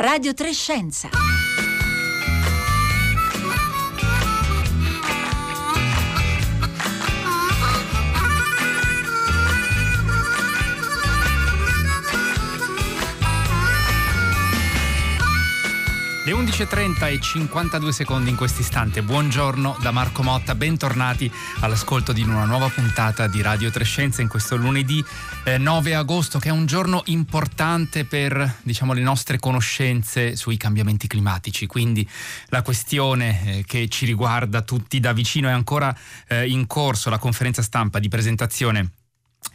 Radio 0.00 0.32
Trescenza. 0.32 1.10
Le 16.30 16.36
11.30 16.36 17.08
e 17.08 17.20
52 17.20 17.90
secondi 17.92 18.30
in 18.30 18.36
questo 18.36 18.60
istante. 18.60 19.02
Buongiorno 19.02 19.76
da 19.82 19.90
Marco 19.90 20.22
Motta, 20.22 20.54
bentornati 20.54 21.28
all'ascolto 21.58 22.12
di 22.12 22.22
una 22.22 22.44
nuova 22.44 22.68
puntata 22.68 23.26
di 23.26 23.42
Radio 23.42 23.68
Trescenza 23.72 24.22
in 24.22 24.28
questo 24.28 24.54
lunedì 24.54 25.04
eh, 25.42 25.58
9 25.58 25.92
agosto, 25.96 26.38
che 26.38 26.50
è 26.50 26.52
un 26.52 26.66
giorno 26.66 27.02
importante 27.06 28.04
per 28.04 28.58
diciamo, 28.62 28.92
le 28.92 29.00
nostre 29.00 29.40
conoscenze 29.40 30.36
sui 30.36 30.56
cambiamenti 30.56 31.08
climatici. 31.08 31.66
Quindi 31.66 32.08
la 32.50 32.62
questione 32.62 33.58
eh, 33.58 33.64
che 33.66 33.88
ci 33.88 34.06
riguarda 34.06 34.62
tutti 34.62 35.00
da 35.00 35.12
vicino 35.12 35.48
è 35.48 35.52
ancora 35.52 35.92
eh, 36.28 36.48
in 36.48 36.68
corso 36.68 37.10
la 37.10 37.18
conferenza 37.18 37.60
stampa 37.60 37.98
di 37.98 38.06
presentazione 38.06 38.92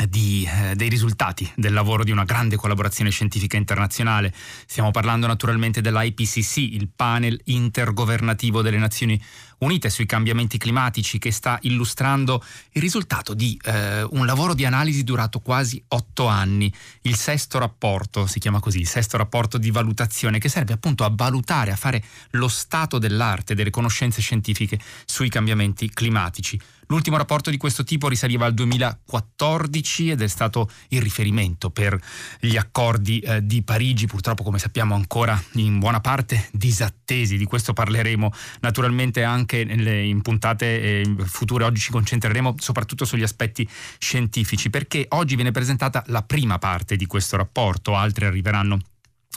di, 0.07 0.47
eh, 0.47 0.75
dei 0.75 0.89
risultati 0.89 1.49
del 1.55 1.73
lavoro 1.73 2.03
di 2.03 2.11
una 2.11 2.25
grande 2.25 2.55
collaborazione 2.55 3.09
scientifica 3.11 3.57
internazionale. 3.57 4.33
Stiamo 4.65 4.91
parlando 4.91 5.27
naturalmente 5.27 5.81
dell'IPCC, 5.81 6.57
il 6.57 6.89
panel 6.93 7.39
intergovernativo 7.45 8.61
delle 8.61 8.77
Nazioni 8.77 9.21
Unite 9.59 9.89
sui 9.89 10.05
cambiamenti 10.05 10.57
climatici 10.57 11.17
che 11.17 11.31
sta 11.31 11.57
illustrando 11.61 12.43
il 12.71 12.81
risultato 12.81 13.33
di 13.33 13.59
eh, 13.63 14.03
un 14.03 14.25
lavoro 14.25 14.53
di 14.53 14.65
analisi 14.65 15.03
durato 15.03 15.39
quasi 15.39 15.81
otto 15.89 16.27
anni. 16.27 16.71
Il 17.01 17.15
sesto 17.15 17.57
rapporto, 17.57 18.27
si 18.27 18.39
chiama 18.39 18.59
così, 18.59 18.79
il 18.79 18.87
sesto 18.87 19.17
rapporto 19.17 19.57
di 19.57 19.71
valutazione 19.71 20.39
che 20.39 20.49
serve 20.49 20.73
appunto 20.73 21.03
a 21.03 21.11
valutare, 21.13 21.71
a 21.71 21.75
fare 21.75 22.03
lo 22.31 22.47
stato 22.47 22.97
dell'arte, 22.97 23.55
delle 23.55 23.69
conoscenze 23.69 24.21
scientifiche 24.21 24.79
sui 25.05 25.29
cambiamenti 25.29 25.89
climatici. 25.89 26.59
L'ultimo 26.87 27.17
rapporto 27.17 27.49
di 27.49 27.57
questo 27.57 27.83
tipo 27.83 28.07
risaliva 28.07 28.45
al 28.45 28.53
2014 28.53 30.11
ed 30.11 30.21
è 30.21 30.27
stato 30.27 30.69
il 30.89 31.01
riferimento 31.01 31.71
per 31.71 31.99
gli 32.39 32.57
accordi 32.57 33.19
eh, 33.19 33.43
di 33.43 33.63
Parigi, 33.63 34.05
purtroppo 34.05 34.43
come 34.43 34.59
sappiamo 34.59 34.93
ancora 34.93 35.41
in 35.53 35.79
buona 35.79 35.99
parte 35.99 36.47
disattesi, 36.51 37.37
di 37.37 37.45
questo 37.45 37.73
parleremo 37.73 38.31
naturalmente 38.61 39.23
anche 39.23 39.44
nelle, 39.53 40.03
in 40.03 40.21
puntate 40.21 41.01
eh, 41.01 41.15
future, 41.25 41.63
oggi 41.63 41.79
ci 41.79 41.91
concentreremo 41.91 42.55
soprattutto 42.57 43.05
sugli 43.05 43.23
aspetti 43.23 43.67
scientifici 43.97 44.69
perché 44.69 45.05
oggi 45.09 45.35
viene 45.35 45.51
presentata 45.51 46.03
la 46.07 46.23
prima 46.23 46.57
parte 46.57 46.95
di 46.95 47.05
questo 47.05 47.37
rapporto, 47.37 47.95
altre 47.95 48.25
arriveranno 48.25 48.79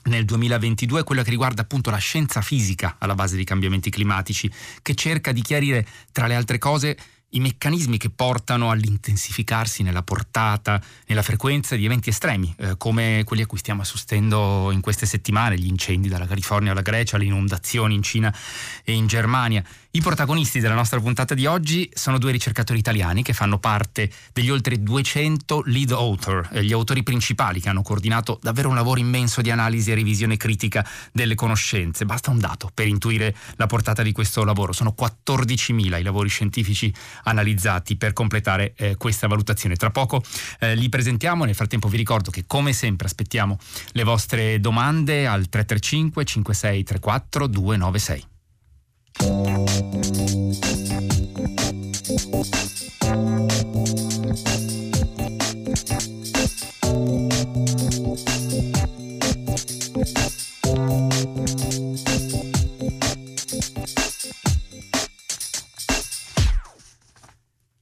nel 0.04 0.24
2022 0.24 1.02
quella 1.02 1.22
che 1.22 1.30
riguarda 1.30 1.62
appunto 1.62 1.90
la 1.90 1.98
scienza 1.98 2.40
fisica 2.40 2.96
alla 2.98 3.14
base 3.14 3.36
dei 3.36 3.44
cambiamenti 3.44 3.90
climatici, 3.90 4.50
che 4.82 4.94
cerca 4.94 5.32
di 5.32 5.42
chiarire 5.42 5.86
tra 6.12 6.26
le 6.26 6.34
altre 6.34 6.58
cose 6.58 6.96
i 7.32 7.40
meccanismi 7.40 7.98
che 7.98 8.08
portano 8.08 8.70
all'intensificarsi 8.70 9.82
nella 9.82 10.02
portata, 10.02 10.80
nella 11.06 11.22
frequenza 11.22 11.76
di 11.76 11.84
eventi 11.84 12.08
estremi, 12.08 12.54
eh, 12.58 12.76
come 12.78 13.22
quelli 13.24 13.42
a 13.42 13.46
cui 13.46 13.58
stiamo 13.58 13.82
assistendo 13.82 14.70
in 14.70 14.80
queste 14.80 15.04
settimane, 15.04 15.58
gli 15.58 15.66
incendi 15.66 16.08
dalla 16.08 16.26
California 16.26 16.72
alla 16.72 16.80
Grecia, 16.80 17.18
le 17.18 17.24
inondazioni 17.24 17.94
in 17.94 18.02
Cina 18.02 18.34
e 18.82 18.92
in 18.92 19.06
Germania. 19.06 19.62
I 19.98 20.00
protagonisti 20.00 20.60
della 20.60 20.76
nostra 20.76 21.00
puntata 21.00 21.34
di 21.34 21.44
oggi 21.46 21.90
sono 21.92 22.18
due 22.18 22.30
ricercatori 22.30 22.78
italiani 22.78 23.24
che 23.24 23.32
fanno 23.32 23.58
parte 23.58 24.08
degli 24.32 24.48
oltre 24.48 24.80
200 24.80 25.64
lead 25.66 25.90
author, 25.90 26.48
eh, 26.52 26.62
gli 26.62 26.72
autori 26.72 27.02
principali 27.02 27.60
che 27.60 27.68
hanno 27.68 27.82
coordinato 27.82 28.38
davvero 28.40 28.68
un 28.68 28.76
lavoro 28.76 29.00
immenso 29.00 29.40
di 29.40 29.50
analisi 29.50 29.90
e 29.90 29.96
revisione 29.96 30.36
critica 30.36 30.86
delle 31.12 31.34
conoscenze. 31.34 32.04
Basta 32.04 32.30
un 32.30 32.38
dato 32.38 32.70
per 32.72 32.86
intuire 32.86 33.34
la 33.56 33.66
portata 33.66 34.04
di 34.04 34.12
questo 34.12 34.44
lavoro. 34.44 34.72
Sono 34.72 34.94
14.000 34.96 35.98
i 35.98 36.02
lavori 36.04 36.28
scientifici 36.28 36.94
analizzati 37.24 37.96
per 37.96 38.12
completare 38.12 38.74
eh, 38.76 38.94
questa 38.96 39.26
valutazione. 39.26 39.74
Tra 39.74 39.90
poco 39.90 40.22
eh, 40.60 40.76
li 40.76 40.88
presentiamo, 40.88 41.44
nel 41.44 41.56
frattempo 41.56 41.88
vi 41.88 41.96
ricordo 41.96 42.30
che 42.30 42.44
come 42.46 42.72
sempre 42.72 43.08
aspettiamo 43.08 43.58
le 43.94 44.04
vostre 44.04 44.60
domande 44.60 45.26
al 45.26 45.48
335 45.48 46.24
5634 46.24 47.46
296. 47.48 48.36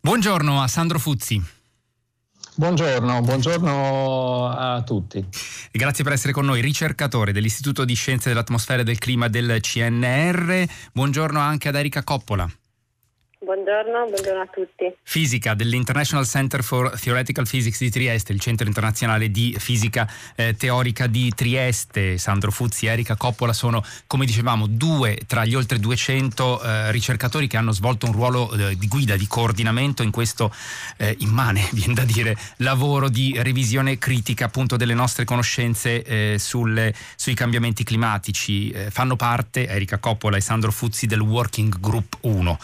Buongiorno 0.01 0.63
a 0.63 0.67
Sandro 0.69 0.99
Fuzzi. 0.99 1.56
Buongiorno, 2.59 3.21
buongiorno 3.21 4.49
a 4.49 4.83
tutti. 4.83 5.23
Grazie 5.71 6.03
per 6.03 6.15
essere 6.15 6.33
con 6.33 6.47
noi, 6.47 6.63
ricercatore 6.63 7.33
dell'Istituto 7.33 7.85
di 7.85 7.93
Scienze 7.93 8.31
dell'Atmosfera 8.31 8.81
e 8.81 8.85
del 8.85 8.97
Clima 8.97 9.29
del 9.29 9.59
CNR. 9.61 10.65
Buongiorno 10.91 11.39
anche 11.39 11.69
ad 11.69 11.75
Erika 11.75 12.03
Coppola. 12.03 12.51
Buongiorno, 13.47 14.07
buongiorno, 14.09 14.41
a 14.41 14.47
tutti. 14.53 14.93
Fisica 15.05 15.55
dell'International 15.55 16.27
Center 16.27 16.65
for 16.65 16.99
Theoretical 16.99 17.47
Physics 17.47 17.79
di 17.79 17.91
Trieste, 17.91 18.33
il 18.33 18.41
centro 18.41 18.67
internazionale 18.67 19.31
di 19.31 19.55
fisica 19.57 20.11
eh, 20.35 20.57
teorica 20.57 21.07
di 21.07 21.33
Trieste. 21.33 22.19
Sandro 22.19 22.51
Fuzzi 22.51 22.87
e 22.87 22.89
Erika 22.89 23.15
Coppola 23.15 23.53
sono, 23.53 23.85
come 24.09 24.27
dicevamo, 24.27 24.67
due 24.67 25.21
tra 25.29 25.45
gli 25.45 25.55
oltre 25.55 25.79
200 25.79 26.61
eh, 26.61 26.91
ricercatori 26.91 27.47
che 27.47 27.57
hanno 27.57 27.71
svolto 27.71 28.07
un 28.07 28.13
ruolo 28.15 28.51
eh, 28.51 28.77
di 28.77 28.89
guida, 28.89 29.15
di 29.15 29.29
coordinamento 29.29 30.03
in 30.03 30.11
questo 30.11 30.53
eh, 30.97 31.15
immane, 31.21 31.69
viene 31.71 31.95
da 31.95 32.03
dire, 32.03 32.37
lavoro 32.57 33.09
di 33.09 33.33
revisione 33.41 33.97
critica 33.97 34.47
appunto 34.47 34.75
delle 34.75 34.95
nostre 34.95 35.25
conoscenze 35.25 36.03
eh, 36.03 36.37
sulle, 36.41 36.93
sui 37.15 37.35
cambiamenti 37.35 37.85
climatici. 37.85 38.71
Eh, 38.71 38.91
fanno 38.91 39.15
parte, 39.15 39.69
Erika 39.69 39.99
Coppola 39.99 40.37
e 40.37 40.41
Sandro 40.41 40.73
Fuzzi, 40.73 41.07
del 41.07 41.21
Working 41.21 41.79
Group 41.79 42.17
1 42.23 42.59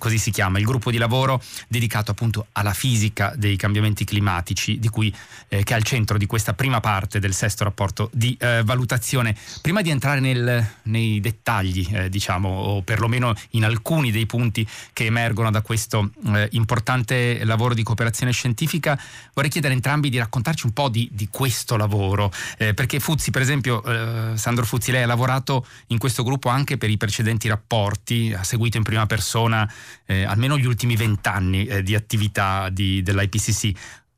così 0.00 0.18
si 0.18 0.32
chiama, 0.32 0.58
il 0.58 0.64
gruppo 0.64 0.90
di 0.90 0.96
lavoro 0.96 1.40
dedicato 1.68 2.10
appunto 2.10 2.48
alla 2.52 2.72
fisica 2.72 3.32
dei 3.36 3.54
cambiamenti 3.56 4.04
climatici, 4.04 4.80
di 4.80 4.88
cui, 4.88 5.14
eh, 5.48 5.62
che 5.62 5.74
è 5.74 5.76
al 5.76 5.84
centro 5.84 6.18
di 6.18 6.26
questa 6.26 6.54
prima 6.54 6.80
parte 6.80 7.20
del 7.20 7.34
sesto 7.34 7.62
rapporto 7.62 8.10
di 8.12 8.36
eh, 8.40 8.62
valutazione. 8.64 9.36
Prima 9.60 9.82
di 9.82 9.90
entrare 9.90 10.18
nel, 10.18 10.66
nei 10.84 11.20
dettagli, 11.20 11.86
eh, 11.92 12.08
diciamo, 12.08 12.48
o 12.48 12.82
perlomeno 12.82 13.34
in 13.50 13.64
alcuni 13.64 14.10
dei 14.10 14.26
punti 14.26 14.66
che 14.92 15.04
emergono 15.04 15.50
da 15.50 15.60
questo 15.60 16.10
eh, 16.34 16.48
importante 16.52 17.44
lavoro 17.44 17.74
di 17.74 17.82
cooperazione 17.82 18.32
scientifica, 18.32 18.98
vorrei 19.34 19.50
chiedere 19.50 19.74
a 19.74 19.76
entrambi 19.76 20.08
di 20.08 20.18
raccontarci 20.18 20.66
un 20.66 20.72
po' 20.72 20.88
di, 20.88 21.08
di 21.12 21.28
questo 21.30 21.76
lavoro, 21.76 22.32
eh, 22.56 22.74
perché 22.74 22.98
Fuzzi, 23.00 23.30
per 23.30 23.42
esempio, 23.42 23.84
eh, 23.84 24.36
Sandro 24.36 24.64
Fuzzi, 24.64 24.90
lei 24.90 25.02
ha 25.02 25.06
lavorato 25.06 25.66
in 25.88 25.98
questo 25.98 26.22
gruppo 26.22 26.48
anche 26.48 26.78
per 26.78 26.88
i 26.88 26.96
precedenti 26.96 27.48
rapporti, 27.48 28.34
ha 28.36 28.42
seguito 28.42 28.76
in 28.76 28.82
prima 28.82 29.06
persona 29.06 29.70
eh, 30.06 30.24
almeno 30.24 30.58
gli 30.58 30.66
ultimi 30.66 30.96
vent'anni 30.96 31.66
eh, 31.66 31.82
di 31.82 31.94
attività 31.94 32.68
di, 32.68 33.02
dell'IPCC. 33.02 33.70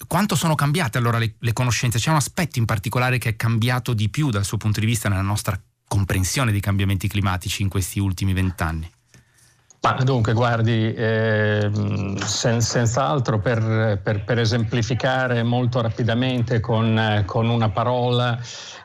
Quanto 0.07 0.35
sono 0.35 0.55
cambiate 0.55 0.99
allora 0.99 1.19
le, 1.19 1.35
le 1.39 1.53
conoscenze? 1.53 1.99
C'è 1.99 2.11
un 2.11 2.17
aspetto 2.17 2.59
in 2.59 2.65
particolare 2.65 3.19
che 3.19 3.31
è 3.31 3.37
cambiato 3.37 3.93
di 3.95 4.09
più 4.09 4.31
dal 4.31 4.45
suo 4.45 4.57
punto 4.57 4.81
di 4.81 4.87
vista 4.87 5.09
nella 5.09 5.23
nostra 5.23 5.61
comprensione 5.87 6.53
dei 6.53 6.61
cambiamenti 6.61 7.09
climatici 7.09 7.63
in 7.63 7.69
questi 7.69 8.01
ultimi 8.01 8.33
vent'anni? 8.33 8.91
Ma 9.85 9.95
dunque, 10.05 10.33
guardi, 10.33 10.95
eh, 10.95 11.69
sen, 12.25 12.61
senz'altro 12.61 13.41
per, 13.41 13.99
per, 14.01 14.23
per, 14.23 14.39
esemplificare 14.39 15.43
molto 15.43 15.81
rapidamente 15.81 16.61
con, 16.61 17.25
con 17.27 17.49
una 17.49 17.69
parola 17.69 18.39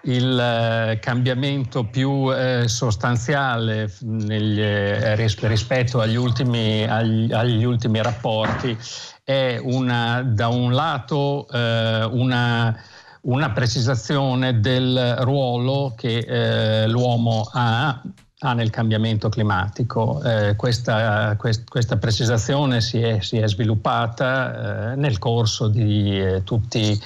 il 0.05 0.39
eh, 0.39 0.97
cambiamento 0.99 1.83
più 1.83 2.33
eh, 2.33 2.67
sostanziale 2.67 3.93
negli, 4.01 4.59
eh, 4.59 5.15
rispetto 5.15 5.99
agli 5.99 6.15
ultimi, 6.15 6.83
agli, 6.83 7.31
agli 7.31 7.63
ultimi, 7.63 8.01
rapporti 8.01 8.75
è 9.23 9.59
una, 9.61 10.23
da 10.23 10.47
un 10.47 10.73
lato 10.73 11.47
eh, 11.49 12.09
una 12.11 12.75
una 13.19 13.51
precisazione 13.51 14.61
del 14.61 15.17
ruolo 15.19 15.93
che 15.97 16.19
eh, 16.19 16.87
l'uomo 16.87 17.45
ha 17.51 18.01
ha 18.39 18.53
nel 18.53 18.69
cambiamento 18.69 19.29
climatico. 19.29 20.21
Eh, 20.23 20.55
questa, 20.55 21.35
quest, 21.37 21.67
questa, 21.67 21.97
precisazione 21.97 22.81
si 22.81 23.01
è, 23.01 23.19
si 23.19 23.37
è 23.37 23.47
sviluppata 23.47 24.91
eh, 24.91 24.95
nel 24.95 25.17
corso 25.17 25.67
di 25.67 26.19
eh, 26.19 26.43
tutti 26.43 26.99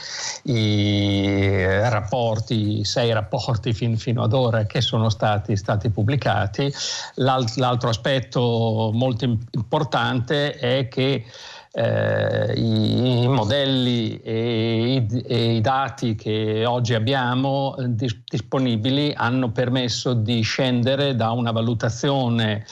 i 0.44 1.66
rapporti, 1.66 2.80
i 2.80 2.86
sei 2.86 3.14
rapporti 3.14 3.72
fin, 3.72 3.98
fino 3.98 4.24
ad 4.24 4.34
ora 4.34 4.66
che 4.66 4.82
sono 4.82 5.10
stati, 5.10 5.56
stati 5.56 5.90
pubblicati. 5.90 6.74
L'alt, 7.16 7.56
l'altro 7.56 7.90
aspetto 7.90 8.92
molto 8.94 9.24
importante 9.52 10.58
è 10.58 10.90
che 10.90 11.26
eh, 11.74 12.54
i, 12.54 13.24
i, 13.24 13.28
modelli 13.30 14.20
e 14.22 14.96
i, 14.96 15.24
e 15.26 15.56
i, 15.56 15.62
dati 15.62 16.16
che 16.16 16.66
oggi 16.66 16.94
abbiamo 16.94 17.78
eh, 17.78 17.86
dis- 17.96 18.24
disponibili 18.26 19.14
hanno 19.16 19.52
permesso 19.52 20.14
di 20.14 20.42
scendere 20.42 21.16
da 21.16 21.32
una 21.32 21.52
valutazione 21.52 22.66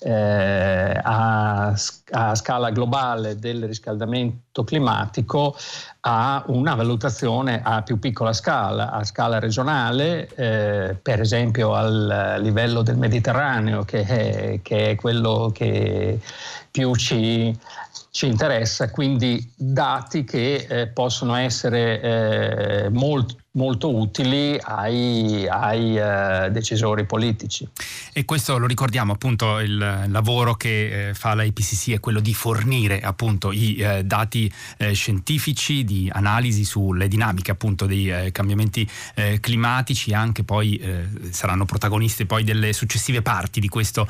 eh, 0.00 1.00
a, 1.02 1.74
a, 2.10 2.34
scala 2.34 2.70
globale 2.70 3.36
del 3.36 3.66
riscaldamento 3.66 4.64
climatico 4.64 5.54
a 6.00 6.42
una 6.46 6.74
valutazione 6.74 7.60
a 7.62 7.82
più 7.82 7.98
piccola 7.98 8.32
scala, 8.32 8.90
a 8.90 9.04
scala 9.04 9.38
regionale, 9.38 10.28
eh, 10.34 10.96
per 11.02 11.20
esempio 11.20 11.74
al 11.74 12.36
livello 12.40 12.80
del 12.80 12.96
Mediterraneo, 12.96 13.82
che 13.82 14.02
è, 14.02 14.60
che 14.62 14.90
è 14.90 14.94
quello 14.94 15.50
che 15.52 16.20
più 16.70 16.94
ci 16.94 17.58
ci 18.16 18.24
interessa, 18.24 18.88
quindi 18.88 19.52
dati 19.54 20.24
che 20.24 20.66
eh, 20.66 20.86
possono 20.86 21.34
essere 21.34 22.00
eh, 22.00 22.88
molto 22.88 23.36
molto 23.56 23.94
utili 23.94 24.58
ai, 24.60 25.46
ai 25.48 25.96
uh, 25.96 26.50
decisori 26.50 27.04
politici. 27.04 27.66
E 28.12 28.24
questo 28.24 28.58
lo 28.58 28.66
ricordiamo 28.66 29.12
appunto 29.12 29.58
il 29.60 30.06
lavoro 30.08 30.54
che 30.54 31.08
eh, 31.08 31.14
fa 31.14 31.34
la 31.34 31.42
IPCC 31.42 31.92
è 31.92 32.00
quello 32.00 32.20
di 32.20 32.34
fornire 32.34 33.00
appunto 33.00 33.52
i 33.52 33.76
eh, 33.76 34.04
dati 34.04 34.50
eh, 34.78 34.92
scientifici 34.92 35.84
di 35.84 36.08
analisi 36.12 36.64
sulle 36.64 37.08
dinamiche 37.08 37.50
appunto 37.50 37.86
dei 37.86 38.10
eh, 38.10 38.32
cambiamenti 38.32 38.88
eh, 39.14 39.40
climatici 39.40 40.12
anche 40.12 40.44
poi 40.44 40.80
saranno 41.30 41.64
protagonisti 41.64 42.26
poi 42.26 42.44
delle 42.44 42.72
successive 42.72 43.22
parti 43.22 43.60
di 43.60 43.68
questo 43.68 44.06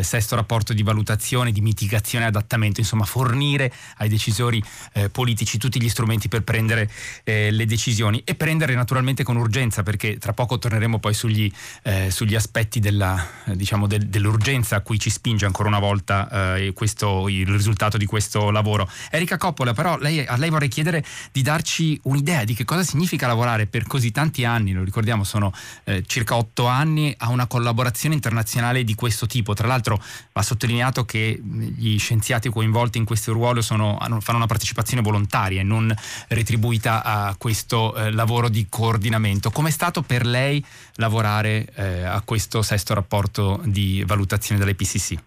sesto 0.00 0.36
rapporto 0.36 0.72
di 0.72 0.82
valutazione 0.82 1.52
di 1.52 1.60
mitigazione 1.60 2.24
e 2.24 2.28
adattamento 2.28 2.80
insomma 2.80 3.04
fornire 3.04 3.72
ai 3.98 4.08
decisori 4.08 4.62
politici 5.10 5.58
tutti 5.58 5.80
gli 5.80 5.88
strumenti 5.88 6.28
per 6.28 6.42
prendere 6.42 6.90
le 7.24 7.64
decisioni 7.66 8.22
e 8.24 8.34
prendere 8.34 8.74
naturalmente 8.74 8.89
naturalmente 8.90 9.22
con 9.22 9.36
urgenza 9.36 9.84
perché 9.84 10.18
tra 10.18 10.32
poco 10.32 10.58
torneremo 10.58 10.98
poi 10.98 11.14
sugli, 11.14 11.50
eh, 11.84 12.10
sugli 12.10 12.34
aspetti 12.34 12.80
della, 12.80 13.24
eh, 13.44 13.54
diciamo 13.54 13.86
del, 13.86 14.08
dell'urgenza 14.08 14.74
a 14.76 14.80
cui 14.80 14.98
ci 14.98 15.10
spinge 15.10 15.46
ancora 15.46 15.68
una 15.68 15.78
volta 15.78 16.56
eh, 16.56 16.72
questo, 16.72 17.28
il 17.28 17.46
risultato 17.46 17.96
di 17.96 18.04
questo 18.04 18.50
lavoro. 18.50 18.90
Erika 19.10 19.36
Coppola, 19.36 19.74
però 19.74 19.96
lei, 19.98 20.26
a 20.26 20.36
lei 20.36 20.50
vorrei 20.50 20.68
chiedere 20.68 21.04
di 21.30 21.42
darci 21.42 22.00
un'idea 22.04 22.42
di 22.42 22.54
che 22.54 22.64
cosa 22.64 22.82
significa 22.82 23.28
lavorare 23.28 23.66
per 23.66 23.86
così 23.86 24.10
tanti 24.10 24.44
anni, 24.44 24.72
lo 24.72 24.82
ricordiamo 24.82 25.22
sono 25.22 25.52
eh, 25.84 26.02
circa 26.04 26.34
otto 26.34 26.66
anni, 26.66 27.14
a 27.18 27.28
una 27.28 27.46
collaborazione 27.46 28.16
internazionale 28.16 28.82
di 28.82 28.96
questo 28.96 29.26
tipo. 29.26 29.54
Tra 29.54 29.68
l'altro 29.68 30.02
va 30.32 30.42
sottolineato 30.42 31.04
che 31.04 31.40
gli 31.40 31.96
scienziati 31.96 32.48
coinvolti 32.48 32.98
in 32.98 33.04
questo 33.04 33.32
ruolo 33.32 33.62
sono, 33.62 33.98
fanno 34.00 34.38
una 34.38 34.46
partecipazione 34.46 35.00
volontaria 35.00 35.60
e 35.60 35.64
non 35.64 35.94
retribuita 36.26 37.04
a 37.04 37.36
questo 37.38 37.94
eh, 37.94 38.10
lavoro 38.10 38.48
di 38.48 38.66
coordinamento. 38.80 39.50
Com'è 39.50 39.70
stato 39.70 40.00
per 40.00 40.24
lei 40.24 40.64
lavorare 40.96 41.66
eh, 41.76 42.04
a 42.04 42.22
questo 42.24 42.62
sesto 42.62 42.94
rapporto 42.94 43.60
di 43.64 44.02
valutazione 44.06 44.58
dell'IPCC? 44.58 45.18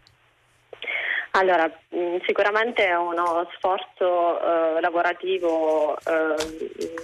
Allora, 1.35 1.65
mm, 1.95 2.17
sicuramente 2.27 2.85
è 2.85 2.95
uno 2.95 3.47
sforzo 3.55 4.39
eh, 4.39 4.81
lavorativo 4.81 5.97
eh, 5.97 6.35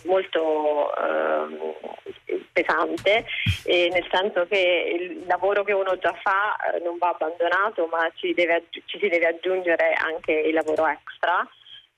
molto 0.05 0.91
eh, 0.95 2.37
pesante, 2.51 3.25
nel 3.65 4.07
senso 4.11 4.45
che 4.47 4.97
il 4.99 5.25
lavoro 5.25 5.63
che 5.63 5.73
uno 5.73 5.97
già 5.97 6.13
fa 6.21 6.55
eh, 6.57 6.79
non 6.83 6.97
va 6.99 7.09
abbandonato, 7.09 7.87
ma 7.91 8.07
ci, 8.15 8.33
deve, 8.35 8.65
ci 8.69 8.99
si 8.99 9.07
deve 9.07 9.25
aggiungere 9.25 9.93
anche 9.93 10.31
il 10.31 10.53
lavoro 10.53 10.85
extra. 10.85 11.47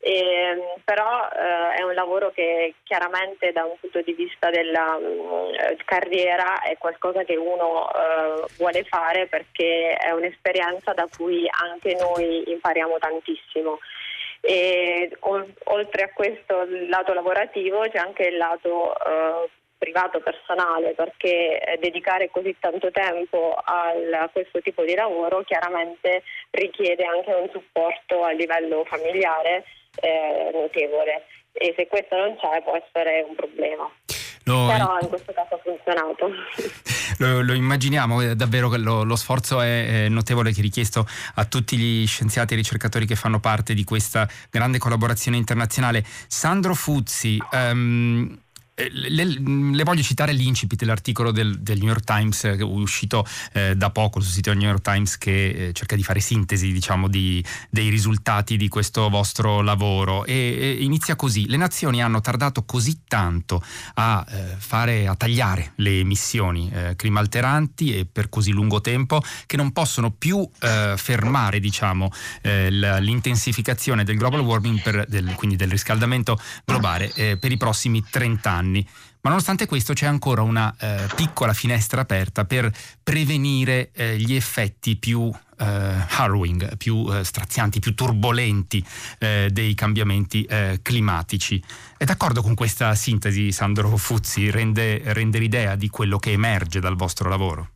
E, 0.04 0.18
ehm, 0.18 0.60
però 0.84 1.30
eh, 1.30 1.76
è 1.76 1.84
un 1.84 1.94
lavoro 1.94 2.32
che 2.32 2.74
chiaramente 2.84 3.52
da 3.52 3.66
un 3.66 3.76
punto 3.80 4.02
di 4.02 4.14
vista 4.14 4.50
della 4.50 4.98
mh, 4.98 5.04
mm, 5.04 5.78
carriera 5.86 6.62
è 6.62 6.76
qualcosa 6.80 7.24
che 7.24 7.36
uno 7.36 7.88
eh, 7.94 8.46
vuole 8.58 8.84
fare 8.86 9.28
perché 9.28 9.94
è 9.94 10.10
un'esperienza 10.10 10.94
da 10.94 11.08
cui 11.16 11.48
anche 11.52 11.96
noi 12.00 12.50
impariamo 12.50 12.98
tantissimo. 12.98 13.80
E, 14.42 15.16
o, 15.20 15.48
oltre 15.66 16.04
a 16.04 16.12
questo 16.14 16.66
lato 16.90 17.14
lavorativo 17.14 17.82
c'è 17.82 18.00
anche 18.00 18.24
il 18.24 18.38
lato 18.38 18.96
eh, 18.96 19.50
privato 19.78 20.20
personale 20.20 20.94
perché 20.94 21.60
eh, 21.60 21.78
dedicare 21.78 22.32
così 22.32 22.56
tanto 22.60 22.90
tempo 22.90 23.56
al, 23.64 24.12
a 24.14 24.30
questo 24.30 24.62
tipo 24.62 24.84
di 24.84 24.96
lavoro 24.96 25.44
chiaramente 25.44 26.24
richiede 26.50 27.04
anche 27.04 27.32
un 27.34 27.50
supporto 27.52 28.24
a 28.24 28.32
livello 28.32 28.84
familiare 28.86 29.64
eh, 30.00 30.52
notevole 30.54 31.26
e 31.54 31.74
se 31.76 31.88
questo 31.88 32.16
non 32.16 32.38
c'è 32.38 32.62
può 32.64 32.76
essere 32.76 33.26
un 33.28 33.36
problema. 33.36 33.90
Lo... 34.46 34.66
Però 34.68 34.98
in 35.02 35.10
questo 35.10 35.34
caso 35.34 35.56
ha 35.56 35.60
funzionato. 35.64 36.32
Lo, 37.18 37.42
lo 37.42 37.54
immaginiamo, 37.54 38.22
eh, 38.22 38.36
davvero 38.36 38.76
lo, 38.78 39.04
lo, 39.04 39.16
sforzo 39.16 39.62
è 39.62 40.08
notevole 40.10 40.52
che 40.52 40.60
è 40.60 40.64
richiesto 40.64 41.06
a 41.36 41.46
tutti 41.46 41.78
gli 41.78 42.08
scienziati 42.08 42.54
e 42.54 42.58
ricercatori 42.58 43.06
che 43.06 43.16
fanno 43.16 43.40
parte 43.40 43.76
di 43.76 43.84
questa 43.84 44.28
grande 44.50 44.80
collaborazione 44.80 45.38
internazionale. 45.38 46.04
Sandro 46.28 46.74
Fuzzi, 46.74 47.38
um, 47.52 48.28
eh, 48.32 48.51
le, 48.76 49.26
le, 49.26 49.84
voglio 49.84 50.02
citare 50.02 50.32
l'incipit 50.32 50.80
dell'articolo 50.80 51.32
del, 51.32 51.60
del, 51.60 51.78
New 51.78 51.88
York 51.88 52.04
Times 52.04 52.44
eh, 52.46 52.62
uscito 52.64 53.26
eh, 53.54 53.76
da 53.76 53.90
poco 53.90 54.20
sul 54.22 54.32
sito 54.32 54.50
del 54.50 54.60
New 54.60 54.68
York 54.68 54.82
Times 54.82 55.18
che 55.18 55.50
eh, 55.50 55.74
cerca 55.74 55.96
di 55.96 56.04
fare 56.04 56.20
sintesi 56.20 56.72
diciamo, 56.72 57.08
di, 57.08 57.44
dei 57.70 57.90
risultati 57.90 58.58
di 58.58 58.68
questo 58.70 59.10
vostro 59.10 59.62
lavoro. 59.62 60.26
E, 60.26 60.34
e, 60.34 60.84
inizia 60.84 61.16
così. 61.16 61.48
Le 61.48 61.58
nazioni 61.58 62.02
hanno 62.02 62.22
tardato 62.22 62.64
così 62.64 63.02
tanto 63.08 63.62
a, 63.96 64.26
eh, 64.28 64.56
fare, 64.58 65.08
a 65.08 65.16
tagliare 65.16 65.74
le 65.76 66.00
emissioni 66.00 66.72
eh, 66.72 66.96
climalteranti 66.96 67.98
e 67.98 68.06
per 68.06 68.30
così 68.30 68.52
lungo 68.52 68.82
tempo 68.82 69.22
che 69.46 69.58
non 69.58 69.72
possono 69.72 70.12
più 70.12 70.50
fermare 70.62 71.60
diciamo, 71.60 72.12
l'intensificazione 72.42 74.04
del 74.04 74.18
global 74.18 74.42
warming 74.42 74.82
per, 74.82 75.06
del, 75.08 75.34
quindi 75.36 75.56
del 75.56 75.70
riscaldamento 75.70 76.40
globale 76.66 77.38
per 77.40 77.52
i 77.52 77.58
prossimi 77.58 78.04
30 78.08 78.52
anni 78.52 78.71
anni. 78.72 78.88
Ma 79.22 79.30
nonostante 79.30 79.68
questo 79.68 79.94
c'è 79.94 80.08
ancora 80.08 80.42
una 80.42 80.74
eh, 80.80 81.08
piccola 81.16 81.54
finestra 81.54 82.02
aperta 82.02 82.46
per 82.46 82.72
prevenire 83.04 83.92
eh, 83.94 84.18
gli 84.18 84.34
effetti 84.34 84.96
più 84.96 85.32
eh, 85.60 85.66
harrowing, 85.66 86.76
più 86.78 87.06
eh, 87.12 87.24
strazianti, 87.24 87.80
più 87.80 87.94
turbolenti 87.94 88.84
eh, 89.20 89.50
dei 89.52 89.76
cambiamenti 89.76 90.44
eh, 90.44 90.80
climatici. 90.82 91.62
È 91.98 92.04
d'accordo 92.04 92.42
con 92.42 92.56
questa 92.56 92.96
sintesi, 92.96 93.52
Sandro 93.52 93.96
Fuzzi? 93.96 94.50
Rende, 94.50 95.02
rende 95.14 95.38
l'idea 95.38 95.76
di 95.76 95.90
quello 95.90 96.18
che 96.18 96.32
emerge 96.32 96.80
dal 96.80 96.96
vostro 96.96 97.30
lavoro? 97.30 97.70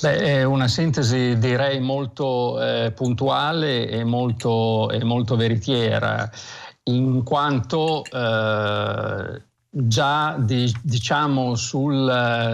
Beh, 0.00 0.16
è 0.16 0.44
una 0.44 0.66
sintesi 0.66 1.38
direi 1.38 1.78
molto 1.80 2.60
eh, 2.60 2.90
puntuale 2.90 3.88
e 3.88 4.02
molto, 4.02 4.90
e 4.90 5.04
molto, 5.04 5.36
veritiera, 5.36 6.28
in 6.84 7.22
quanto 7.22 8.02
eh, 8.04 9.42
già 9.76 10.36
di, 10.38 10.72
diciamo 10.82 11.56
sul, 11.56 11.94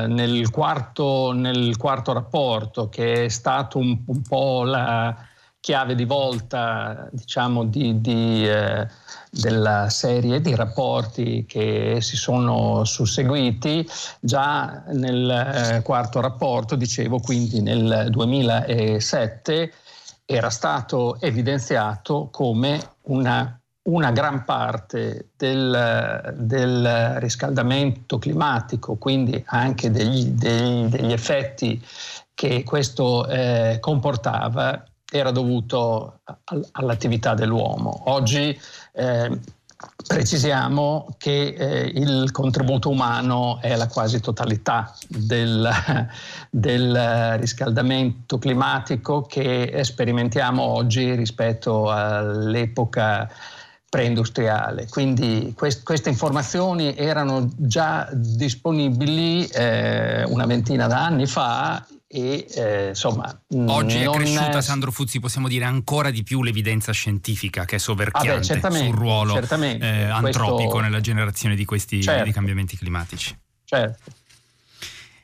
nel, 0.08 0.50
quarto, 0.50 1.32
nel, 1.32 1.76
quarto, 1.76 2.14
rapporto 2.14 2.88
che 2.88 3.26
è 3.26 3.28
stato 3.28 3.76
un, 3.76 3.98
un 4.06 4.22
po' 4.22 4.62
la 4.64 5.14
chiave 5.60 5.94
di 5.94 6.06
volta 6.06 7.08
diciamo, 7.12 7.64
di, 7.64 8.00
di, 8.00 8.48
eh, 8.48 8.88
della 9.30 9.90
serie 9.90 10.40
di 10.40 10.54
rapporti 10.54 11.44
che 11.46 11.98
si 12.00 12.16
sono 12.16 12.84
susseguiti 12.84 13.86
già 14.18 14.82
nel 14.92 15.30
eh, 15.30 15.82
quarto 15.82 16.20
rapporto, 16.20 16.74
dicevo 16.74 17.20
quindi 17.20 17.60
nel 17.60 18.06
2007 18.08 19.72
era 20.24 20.48
stato 20.48 21.20
evidenziato 21.20 22.28
come 22.30 22.80
una 23.02 23.59
una 23.92 24.10
gran 24.12 24.44
parte 24.44 25.30
del, 25.36 26.34
del, 26.36 27.14
riscaldamento 27.18 28.18
climatico, 28.18 28.96
quindi 28.96 29.42
anche 29.46 29.90
degli, 29.90 30.26
degli, 30.26 30.86
degli 30.86 31.12
effetti 31.12 31.84
che 32.34 32.62
questo 32.64 33.26
eh, 33.26 33.78
comportava, 33.80 34.84
era 35.12 35.30
dovuto 35.32 36.20
all'attività 36.72 37.34
dell'uomo. 37.34 38.04
Oggi 38.06 38.58
eh, 38.92 39.38
precisiamo 40.06 41.08
che 41.18 41.54
eh, 41.56 41.92
il 41.94 42.30
contributo 42.32 42.90
umano 42.90 43.58
è 43.60 43.76
la 43.76 43.88
quasi 43.88 44.20
totalità 44.20 44.94
del, 45.08 45.68
del, 46.50 47.38
riscaldamento 47.38 48.38
climatico 48.38 49.22
che 49.22 49.80
sperimentiamo 49.82 50.62
oggi 50.62 51.14
rispetto 51.14 51.90
all'epoca 51.90 53.28
preindustriale. 53.90 54.86
Quindi 54.88 55.52
quest- 55.54 55.82
queste 55.82 56.08
informazioni 56.08 56.96
erano 56.96 57.50
già 57.56 58.08
disponibili 58.12 59.44
eh, 59.46 60.22
una 60.24 60.46
ventina 60.46 60.86
d'anni 60.86 61.26
fa 61.26 61.84
e 62.12 62.46
eh, 62.54 62.88
insomma 62.88 63.40
oggi 63.66 63.98
è 63.98 64.10
cresciuta 64.10 64.60
Sandro 64.60 64.90
Fuzzi 64.90 65.20
possiamo 65.20 65.46
dire 65.46 65.64
ancora 65.64 66.10
di 66.10 66.24
più 66.24 66.42
l'evidenza 66.42 66.90
scientifica 66.90 67.64
che 67.64 67.76
è 67.76 67.78
soverchiante 67.78 68.54
ah 68.54 68.68
beh, 68.68 68.78
sul 68.78 68.94
ruolo 68.94 69.38
eh, 69.38 70.02
antropico 70.06 70.70
questo... 70.70 70.80
nella 70.80 71.00
generazione 71.00 71.54
di 71.54 71.64
questi 71.64 72.02
certo. 72.02 72.32
cambiamenti 72.32 72.76
climatici 72.76 73.38
certo 73.64 74.10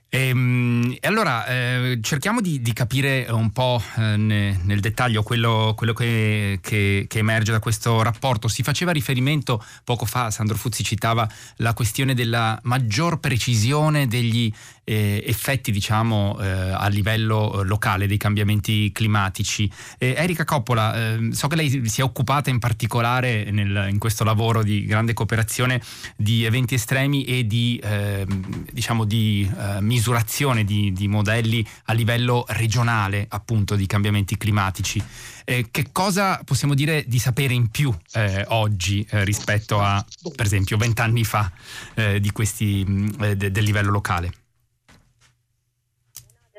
e, 0.08 0.28
ehm, 0.28 0.96
e 1.00 1.06
allora 1.06 1.46
eh, 1.46 1.98
cerchiamo 2.00 2.40
di, 2.40 2.62
di, 2.62 2.72
capire 2.72 3.26
un 3.30 3.50
po' 3.50 3.82
eh, 3.96 4.16
ne, 4.16 4.60
nel 4.62 4.80
dettaglio 4.80 5.22
quello, 5.22 5.74
quello 5.76 5.92
che, 5.92 6.58
che, 6.62 7.06
che, 7.08 7.18
emerge 7.18 7.52
da 7.52 7.58
questo 7.58 8.02
rapporto. 8.02 8.48
Si 8.48 8.62
faceva 8.62 8.92
riferimento 8.92 9.62
poco 9.84 10.04
fa, 10.04 10.30
Sandro 10.30 10.56
Fuzzi 10.56 10.84
citava 10.84 11.28
la 11.56 11.74
questione 11.74 12.14
della 12.14 12.58
maggior 12.62 13.18
precisione 13.18 14.06
degli 14.06 14.52
eh, 14.88 15.20
effetti 15.26 15.72
diciamo 15.72 16.38
eh, 16.40 16.46
a 16.46 16.86
livello 16.86 17.60
eh, 17.60 17.64
locale 17.64 18.06
dei 18.06 18.16
cambiamenti 18.16 18.92
climatici. 18.92 19.68
Erika 19.98 20.44
Coppola, 20.44 20.94
ehm, 20.94 21.30
so 21.32 21.48
che 21.48 21.56
lei 21.56 21.88
si 21.88 22.00
è 22.00 22.04
occupata 22.04 22.50
in 22.50 22.60
particolare 22.60 23.50
nel, 23.50 23.88
in 23.90 23.98
questo 23.98 24.22
lavoro 24.22 24.62
di 24.62 24.84
grande 24.84 25.12
cooperazione 25.12 25.82
di 26.16 26.44
eventi 26.44 26.74
estremi 26.74 27.24
e 27.24 27.46
di, 27.46 27.80
ehm, 27.82 28.66
diciamo 28.72 29.04
di 29.04 29.50
eh, 29.58 29.80
misurazione 29.80 30.64
di, 30.64 30.92
di, 30.92 31.08
modelli 31.08 31.66
a 31.86 31.92
livello 31.92 32.44
regionale 32.48 33.26
appunto 33.28 33.74
di 33.74 33.86
cambiamenti 33.86 34.36
climatici. 34.36 35.02
Eh, 35.44 35.66
che 35.70 35.86
cosa 35.90 36.40
possiamo 36.44 36.74
dire 36.74 37.04
di 37.06 37.18
sapere 37.18 37.54
in 37.54 37.70
più 37.70 37.92
eh, 38.12 38.44
oggi 38.48 39.06
eh, 39.10 39.24
rispetto 39.24 39.80
a 39.80 40.04
per 40.34 40.46
esempio 40.46 40.76
vent'anni 40.76 41.24
fa 41.24 41.50
eh, 41.94 42.20
di 42.20 42.30
questi, 42.30 42.84
de, 43.16 43.50
del 43.50 43.64
livello 43.64 43.90
locale? 43.90 44.45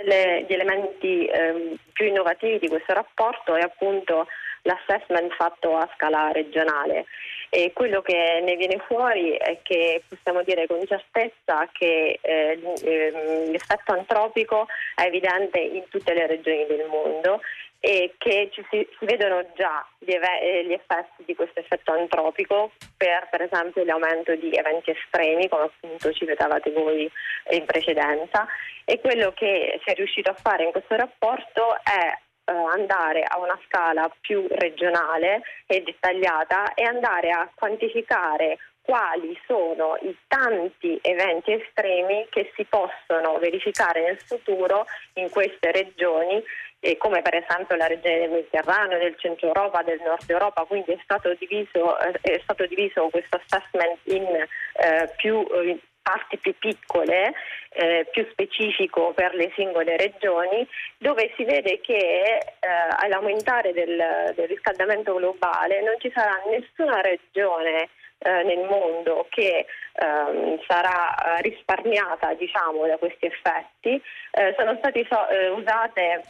Gli 0.08 0.54
elementi 0.54 1.26
eh, 1.26 1.76
più 1.92 2.06
innovativi 2.06 2.60
di 2.60 2.70
questo 2.70 2.94
rapporto 2.94 3.56
è 3.56 3.62
appunto 3.62 4.28
l'assessment 4.62 5.34
fatto 5.34 5.76
a 5.76 5.90
scala 5.96 6.32
regionale 6.32 7.06
e 7.50 7.72
quello 7.74 8.02
che 8.02 8.42
ne 8.44 8.56
viene 8.56 8.78
fuori 8.88 9.32
è 9.32 9.60
che 9.62 10.04
possiamo 10.08 10.44
dire 10.44 10.68
con 10.68 10.86
certezza 10.86 11.70
che 11.72 12.20
eh, 12.22 12.60
ehm, 12.84 13.52
l'effetto 13.52 13.94
antropico 13.94 14.68
è 14.96 15.04
evidente 15.04 15.60
in 15.60 15.84
tutte 15.90 16.14
le 16.14 16.28
regioni 16.28 16.66
del 16.66 16.88
mondo 16.88 17.40
e 17.80 18.16
che 18.18 18.50
ci 18.52 18.66
si, 18.72 18.88
si 18.98 19.06
vedono 19.06 19.46
già 19.56 19.88
gli, 20.00 20.12
ev- 20.12 20.66
gli, 20.66 20.74
effetti 20.74 21.24
di 21.26 21.36
questo 21.36 21.60
effetto 21.60 21.92
antropico 21.94 22.72
per 22.98 23.28
per 23.30 23.44
esempio 23.44 23.84
l'aumento 23.84 24.36
di 24.36 24.52
eventi 24.52 24.92
estremi 24.92 25.48
come 25.48 25.66
appunto 25.66 26.12
ci 26.12 26.26
vedevate 26.26 26.72
voi 26.72 27.10
in 27.52 27.66
precedenza. 27.66 28.48
E 28.84 29.00
quello 29.00 29.32
che 29.34 29.80
si 29.84 29.92
è 29.92 29.94
riuscito 29.96 30.32
a 30.32 30.34
fare 30.42 30.64
in 30.64 30.72
questo 30.72 30.96
rapporto 30.96 31.76
è 31.84 32.18
eh, 32.48 32.54
andare 32.54 33.24
a 33.24 33.38
una 33.40 33.60
scala 33.66 34.10
più 34.22 34.48
regionale 34.50 35.42
e 35.66 35.82
dettagliata 35.82 36.74
e 36.74 36.84
andare 36.84 37.30
a 37.32 37.50
quantificare 37.54 38.58
quali 38.82 39.38
sono 39.46 39.98
i 40.02 40.16
tanti 40.28 40.98
eventi 41.02 41.52
estremi 41.52 42.26
che 42.30 42.54
si 42.56 42.64
possono 42.64 43.38
verificare 43.38 44.02
nel 44.02 44.18
futuro 44.20 44.86
in 45.16 45.30
queste 45.30 45.74
regioni 45.74 46.42
eh, 46.80 46.96
come 46.96 47.22
per 47.22 47.36
esempio 47.36 47.76
la 47.76 47.88
regione 47.88 48.20
del 48.20 48.30
Mediterraneo, 48.30 48.98
del 48.98 49.18
centro 49.18 49.48
Europa, 49.48 49.84
del 49.84 50.00
nord 50.02 50.30
Europa, 50.30 50.64
quindi 50.64 50.94
è 50.94 51.00
stato 51.04 51.34
diviso, 51.38 52.00
eh, 52.00 52.14
è 52.22 52.40
stato 52.44 52.66
diviso 52.66 53.10
questo 53.10 53.42
assessment 53.44 54.00
in 54.04 54.24
eh, 54.24 55.14
più 55.18 55.46
eh, 55.52 55.80
parti 56.08 56.38
più 56.38 56.56
piccole, 56.58 57.34
eh, 57.72 58.08
più 58.10 58.26
specifico 58.32 59.12
per 59.12 59.34
le 59.34 59.52
singole 59.56 59.98
regioni, 59.98 60.66
dove 60.98 61.34
si 61.36 61.44
vede 61.44 61.82
che 61.82 61.98
eh, 61.98 62.68
all'aumentare 63.00 63.74
del, 63.74 64.32
del, 64.34 64.48
riscaldamento 64.48 65.16
globale 65.16 65.82
non 65.82 65.96
ci 66.00 66.10
sarà 66.16 66.42
nessuna 66.50 67.02
regione 67.02 67.90
eh, 68.20 68.44
nel 68.44 68.66
mondo 68.70 69.28
che 69.30 69.66
ehm, 70.00 70.60
sarà 70.66 71.38
risparmiata 71.42 72.34
diciamo, 72.36 72.88
da 72.88 72.96
questi 72.98 73.26
effetti. 73.26 74.02
Eh, 74.32 74.56
sono 74.58 74.78
state 74.78 75.06
so- 75.10 75.28
eh, 75.28 75.50
usate 75.50 76.24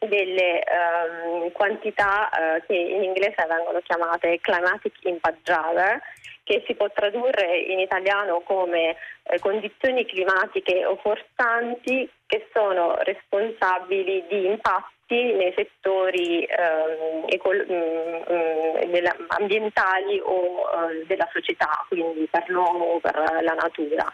delle 0.00 0.64
um, 0.66 1.52
quantità 1.52 2.28
uh, 2.32 2.66
che 2.66 2.74
in 2.74 3.04
inglese 3.04 3.46
vengono 3.48 3.78
chiamate 3.84 4.40
climatic 4.40 4.94
impact 5.04 5.42
driver 5.44 6.00
che 6.44 6.62
si 6.66 6.74
può 6.74 6.90
tradurre 6.90 7.56
in 7.58 7.78
italiano 7.78 8.40
come 8.40 8.96
eh, 9.22 9.38
condizioni 9.38 10.04
climatiche 10.04 10.84
o 10.84 10.96
forzanti 10.96 12.08
che 12.26 12.48
sono 12.52 12.96
responsabili 13.00 14.24
di 14.28 14.46
impatti 14.46 14.90
nei 15.34 15.52
settori 15.54 16.42
ehm, 16.44 17.26
ecolo- 17.28 17.64
mh, 17.66 17.74
mm, 17.74 18.90
mh, 18.90 18.98
mm, 18.98 19.24
ambientali 19.28 20.20
o 20.24 20.68
eh, 20.90 21.04
della 21.06 21.28
società, 21.32 21.84
quindi 21.88 22.26
per 22.30 22.44
l'uomo 22.48 22.84
o 22.84 23.00
per 23.00 23.14
la 23.42 23.54
natura. 23.54 24.10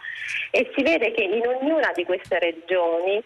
E 0.51 0.69
si 0.75 0.83
vede 0.83 1.11
che 1.11 1.23
in 1.23 1.47
ognuna 1.47 1.91
di 1.93 2.03
queste 2.03 2.37
regioni 2.39 3.23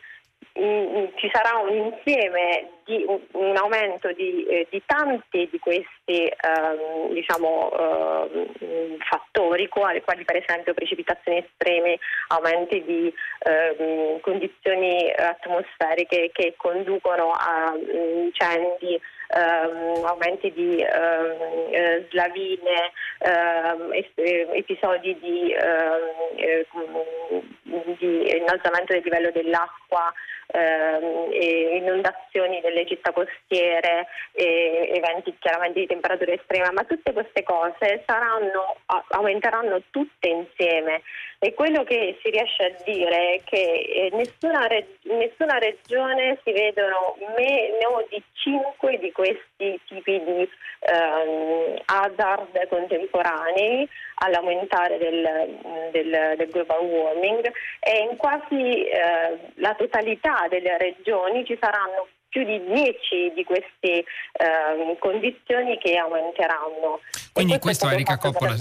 ci 0.56 1.30
sarà 1.34 1.58
un 1.58 1.74
insieme 1.74 2.70
di 2.86 3.04
un, 3.08 3.56
aumento 3.56 4.12
di, 4.12 4.46
eh, 4.46 4.68
di, 4.70 4.84
tanti 4.86 5.50
di 5.50 5.58
questi 5.58 6.28
ehm, 6.28 7.12
diciamo, 7.14 7.72
ehm, 7.72 8.98
fattori, 9.00 9.68
quali, 9.68 10.02
quali, 10.04 10.24
per 10.24 10.36
esempio 10.36 10.76
precipitazioni 10.76 11.40
estreme, 11.40 11.98
aumenti 12.28 12.84
di 12.84 13.12
ehm, 13.40 14.20
condizioni 14.20 15.12
atmosferiche 15.12 16.30
che 16.32 16.54
conducono 16.56 17.32
a 17.32 17.74
incendi, 17.76 19.02
ehm, 19.30 20.06
aumenti 20.06 20.52
di 20.52 20.82
ehm, 20.82 21.72
eh, 21.72 22.08
slavine, 22.12 22.92
ehm, 23.20 23.92
episodi 24.54 25.18
di, 25.20 25.52
eh, 25.52 26.66
di 27.98 28.38
innalzamento 28.38 28.94
del 28.94 29.02
livello 29.04 29.32
dell'acqua 29.32 30.14
ehm, 30.54 31.32
inondazioni 31.82 32.62
delle 32.62 32.86
città 32.86 33.12
costiere, 33.12 34.08
eventi 34.34 35.36
chiaramente 35.40 35.80
di 35.80 35.88
temperatura 35.88 36.34
estrema, 36.34 36.72
ma 36.72 36.84
tutte 36.84 37.14
queste 37.14 37.44
cose 37.44 38.04
saranno, 38.06 38.78
aumenteranno 39.10 39.82
tutte 39.90 40.28
insieme. 40.28 41.02
E 41.44 41.54
quello 41.54 41.84
che 41.84 42.18
si 42.22 42.30
riesce 42.30 42.64
a 42.64 42.84
dire 42.86 43.34
è 43.34 43.42
che 43.44 43.58
eh, 43.58 44.10
nessuna, 44.14 44.66
nessuna 45.02 45.58
regione 45.58 46.40
si 46.42 46.54
vedono 46.54 47.18
meno 47.36 48.06
di 48.10 48.24
5 48.32 48.98
di 48.98 49.12
questi 49.12 49.78
tipi 49.86 50.24
di 50.24 50.50
ehm, 50.80 51.82
hazard 51.84 52.68
contemporanei 52.70 53.90
all'aumentare 54.16 54.98
del, 54.98 55.60
del, 55.92 56.36
del, 56.38 56.50
global 56.50 56.80
warming. 56.80 57.52
E 57.82 58.08
in 58.10 58.16
quasi 58.16 58.86
eh, 58.86 59.38
la 59.56 59.74
totalità 59.76 60.43
delle 60.48 60.78
regioni 60.78 61.46
ci 61.46 61.58
saranno 61.60 62.08
più 62.34 62.44
di 62.44 62.60
10 62.66 63.34
di 63.36 63.44
queste 63.44 64.04
eh, 64.34 64.98
condizioni 65.00 65.78
che 65.78 65.96
aumenteranno. 65.98 67.00
Quindi 67.32 67.60
questo, 67.60 67.88
Erika 67.90 68.18
Coppola 68.18 68.56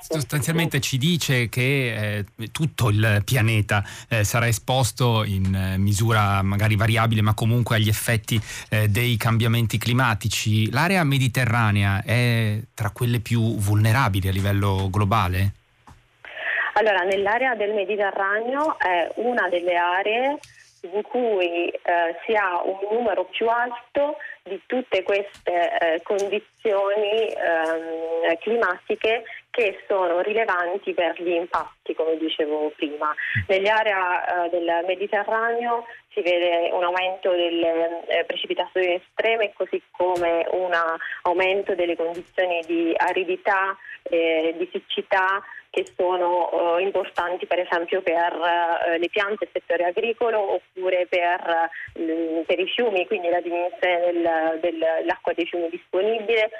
sostanzialmente 0.00 0.80
ci 0.80 0.98
dice 0.98 1.48
che 1.48 2.16
eh, 2.16 2.50
tutto 2.50 2.88
il 2.88 3.22
pianeta 3.24 3.84
eh, 4.08 4.24
sarà 4.24 4.48
esposto 4.48 5.22
in 5.24 5.54
eh, 5.54 5.78
misura 5.78 6.42
magari 6.42 6.74
variabile 6.74 7.22
ma 7.22 7.34
comunque 7.34 7.76
agli 7.76 7.88
effetti 7.88 8.40
eh, 8.68 8.88
dei 8.88 9.16
cambiamenti 9.16 9.78
climatici. 9.78 10.70
L'area 10.72 11.04
mediterranea 11.04 12.02
è 12.04 12.58
tra 12.74 12.90
quelle 12.90 13.20
più 13.20 13.56
vulnerabili 13.58 14.26
a 14.26 14.32
livello 14.32 14.88
globale? 14.90 15.52
Allora, 16.74 17.02
nell'area 17.02 17.56
del 17.56 17.74
Mediterraneo 17.74 18.78
è 18.78 19.10
una 19.16 19.48
delle 19.48 19.74
aree 19.74 20.38
in 20.82 21.02
cui 21.02 21.68
eh, 21.68 22.16
si 22.24 22.34
ha 22.34 22.62
un 22.62 22.78
numero 22.90 23.24
più 23.24 23.48
alto 23.48 24.16
di 24.44 24.60
tutte 24.66 25.02
queste 25.02 25.78
eh, 25.78 26.02
condizioni 26.02 27.28
ehm, 27.28 28.36
climatiche 28.40 29.24
che 29.50 29.82
sono 29.86 30.20
rilevanti 30.20 30.94
per 30.94 31.20
gli 31.20 31.32
impatti, 31.32 31.94
come 31.94 32.16
dicevo 32.16 32.72
prima. 32.76 33.14
Nell'area 33.48 34.44
eh, 34.46 34.50
del 34.50 34.84
Mediterraneo 34.86 35.84
si 36.12 36.22
vede 36.22 36.70
un 36.72 36.82
aumento 36.84 37.30
delle 37.30 38.06
eh, 38.06 38.24
precipitazioni 38.24 38.94
estreme, 38.94 39.52
così 39.54 39.82
come 39.90 40.46
un 40.52 40.70
aumento 41.22 41.74
delle 41.74 41.96
condizioni 41.96 42.60
di 42.66 42.94
aridità, 42.96 43.76
eh, 44.04 44.54
di 44.56 44.68
siccità, 44.72 45.42
che 45.70 45.86
sono 45.96 46.78
eh, 46.78 46.82
importanti 46.82 47.46
per 47.46 47.60
esempio 47.60 48.00
per 48.00 48.32
eh, 48.32 48.98
le 48.98 49.08
piante 49.08 49.48
del 49.50 49.50
settore 49.52 49.84
agricolo 49.84 50.54
oppure 50.54 51.06
per, 51.08 51.70
eh, 51.94 52.44
per, 52.46 52.58
i 52.58 52.66
fiumi, 52.68 53.06
quindi 53.06 53.28
la 53.28 53.40
diminuzione 53.40 54.12
del, 54.12 54.58
dell'acqua 54.60 55.32
dei 55.34 55.46
fiumi 55.46 55.68
disponibile, 55.68 56.50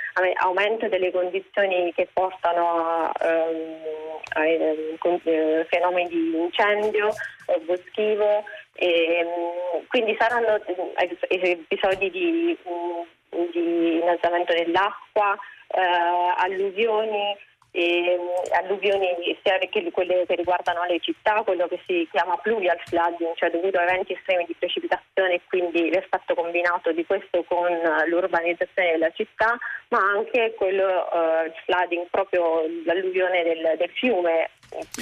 aumento 0.40 0.88
delle 0.88 1.10
condizioni 1.10 1.92
che 1.94 2.08
portano 2.12 2.68
a, 2.68 3.12
ehm, 3.22 3.76
a, 4.34 4.40
a, 4.40 4.46
ehm, 4.46 4.98
a 5.02 5.64
fenomeni 5.68 6.08
di 6.08 6.36
incendio 6.36 7.12
boschivo 7.64 8.44
E, 8.80 9.26
quindi 9.88 10.14
saranno 10.18 10.60
episodi 11.28 12.10
di, 12.10 12.56
di 13.52 13.94
innalzamento 13.98 14.52
dell'acqua, 14.52 15.36
eh, 15.68 15.80
alluvioni 16.36 17.36
e 17.70 18.18
alluvioni 18.52 19.06
sia 19.42 19.58
che 19.58 19.90
quelle 19.90 20.24
che 20.26 20.34
riguardano 20.34 20.84
le 20.84 21.00
città, 21.00 21.42
quello 21.44 21.68
che 21.68 21.80
si 21.86 22.08
chiama 22.10 22.36
pluvial 22.36 22.80
flooding, 22.86 23.34
cioè 23.34 23.50
dovuto 23.50 23.78
a 23.78 23.82
eventi 23.82 24.14
estremi 24.14 24.44
di 24.46 24.56
precipitazione 24.58 25.34
e 25.34 25.40
quindi 25.48 25.90
l'effetto 25.90 26.34
combinato 26.34 26.92
di 26.92 27.04
questo 27.04 27.44
con 27.44 27.70
l'urbanizzazione 28.06 28.92
della 28.92 29.10
città, 29.10 29.58
ma 29.88 29.98
anche 29.98 30.54
quello 30.56 31.08
uh, 31.12 31.50
flooding, 31.64 32.06
proprio 32.10 32.62
l'alluvione 32.84 33.42
del, 33.42 33.74
del 33.76 33.90
fiume 33.90 34.50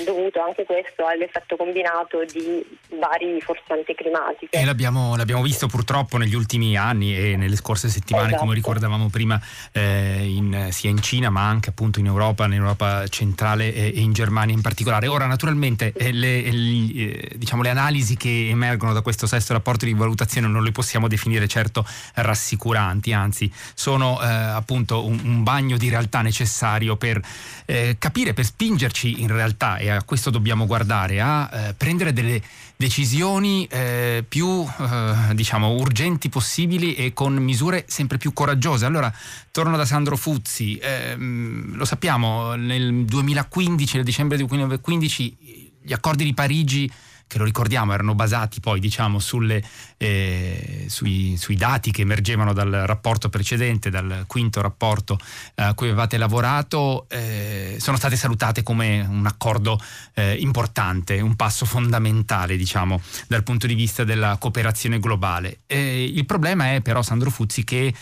dovuto 0.04 0.40
anche 0.42 0.64
questo 0.64 1.06
all'effetto 1.06 1.56
combinato 1.56 2.24
di 2.24 2.64
vari 2.98 3.40
forsanti 3.40 3.94
climatiche. 3.94 4.56
E 4.56 4.64
l'abbiamo, 4.64 5.16
l'abbiamo, 5.16 5.42
visto 5.42 5.66
purtroppo 5.66 6.16
negli 6.16 6.34
ultimi 6.34 6.76
anni 6.76 7.16
e 7.16 7.36
nelle 7.36 7.56
scorse 7.56 7.88
settimane, 7.88 8.28
esatto. 8.28 8.42
come 8.42 8.54
ricordavamo 8.54 9.08
prima, 9.08 9.40
eh, 9.72 10.24
in, 10.24 10.68
sia 10.70 10.90
in 10.90 11.00
Cina 11.02 11.30
ma 11.30 11.48
anche 11.48 11.70
appunto 11.70 11.98
in 11.98 12.06
Europa, 12.06 12.44
in 12.44 12.52
Europa 12.52 13.06
centrale 13.08 13.74
e, 13.74 13.88
in 13.96 14.12
Germania 14.12 14.54
in 14.54 14.62
particolare. 14.62 15.08
Ora 15.08 15.26
naturalmente 15.26 15.92
eh, 15.96 16.12
le, 16.12 16.50
le, 16.50 16.92
eh, 16.94 17.30
diciamo, 17.36 17.62
le, 17.62 17.70
analisi 17.70 18.16
che 18.16 18.48
emergono 18.48 18.92
da 18.92 19.02
questo 19.02 19.26
sesto 19.26 19.52
rapporto 19.52 19.84
di 19.84 19.92
valutazione 19.92 20.46
non 20.46 20.62
le 20.62 20.72
possiamo 20.72 21.08
definire 21.08 21.48
certo 21.48 21.84
rassicuranti, 22.14 23.12
anzi 23.12 23.52
sono 23.74 24.20
eh, 24.22 24.26
appunto 24.26 25.04
un, 25.04 25.20
un, 25.22 25.42
bagno 25.42 25.76
di 25.76 25.88
realtà 25.88 26.22
necessario 26.22 26.96
per 26.96 27.20
eh, 27.66 27.96
capire, 27.98 28.32
per 28.32 28.44
spingerci 28.44 29.20
in 29.20 29.28
realtà 29.28 29.55
realtà, 29.56 29.78
e 29.78 29.88
a 29.88 30.02
questo 30.02 30.30
dobbiamo 30.30 30.66
guardare, 30.66 31.20
a 31.20 31.50
eh, 31.50 31.74
prendere 31.74 32.12
delle 32.12 32.40
decisioni 32.76 33.66
eh, 33.66 34.24
più 34.28 34.64
eh, 34.78 35.34
diciamo, 35.34 35.70
urgenti 35.70 36.28
possibili 36.28 36.94
e 36.94 37.12
con 37.14 37.34
misure 37.34 37.84
sempre 37.88 38.18
più 38.18 38.32
coraggiose. 38.32 38.84
Allora, 38.84 39.12
torno 39.50 39.76
da 39.76 39.86
Sandro 39.86 40.16
Fuzzi, 40.16 40.78
ehm, 40.80 41.74
lo 41.76 41.84
sappiamo, 41.84 42.54
nel 42.54 43.04
2015, 43.04 43.96
nel 43.96 44.04
dicembre 44.04 44.36
2015, 44.36 45.72
gli 45.82 45.92
accordi 45.92 46.24
di 46.24 46.34
Parigi 46.34 46.90
che 47.26 47.38
lo 47.38 47.44
ricordiamo 47.44 47.92
erano 47.92 48.14
basati 48.14 48.60
poi 48.60 48.80
diciamo 48.80 49.18
sulle, 49.18 49.62
eh, 49.96 50.86
sui, 50.88 51.36
sui, 51.36 51.56
dati 51.56 51.90
che 51.90 52.02
emergevano 52.02 52.52
dal 52.52 52.70
rapporto 52.70 53.28
precedente, 53.28 53.90
dal 53.90 54.24
quinto 54.26 54.60
rapporto 54.60 55.18
eh, 55.54 55.62
a 55.62 55.74
cui 55.74 55.88
avevate 55.88 56.16
lavorato, 56.18 57.06
eh, 57.08 57.76
sono 57.80 57.96
state 57.96 58.16
salutate 58.16 58.62
come 58.62 59.00
un 59.00 59.26
accordo 59.26 59.80
eh, 60.14 60.34
importante, 60.34 61.20
un 61.20 61.36
passo 61.36 61.64
fondamentale 61.64 62.56
diciamo 62.56 63.00
dal 63.26 63.42
punto 63.42 63.66
di 63.66 63.74
vista 63.74 64.04
della 64.04 64.36
cooperazione 64.38 64.98
globale. 65.00 65.58
il 65.66 66.24
problema 66.26 66.74
è 66.74 66.80
però 66.80 67.02
Sandro 67.02 67.30
Fuzzi 67.30 67.64
che 67.64 67.92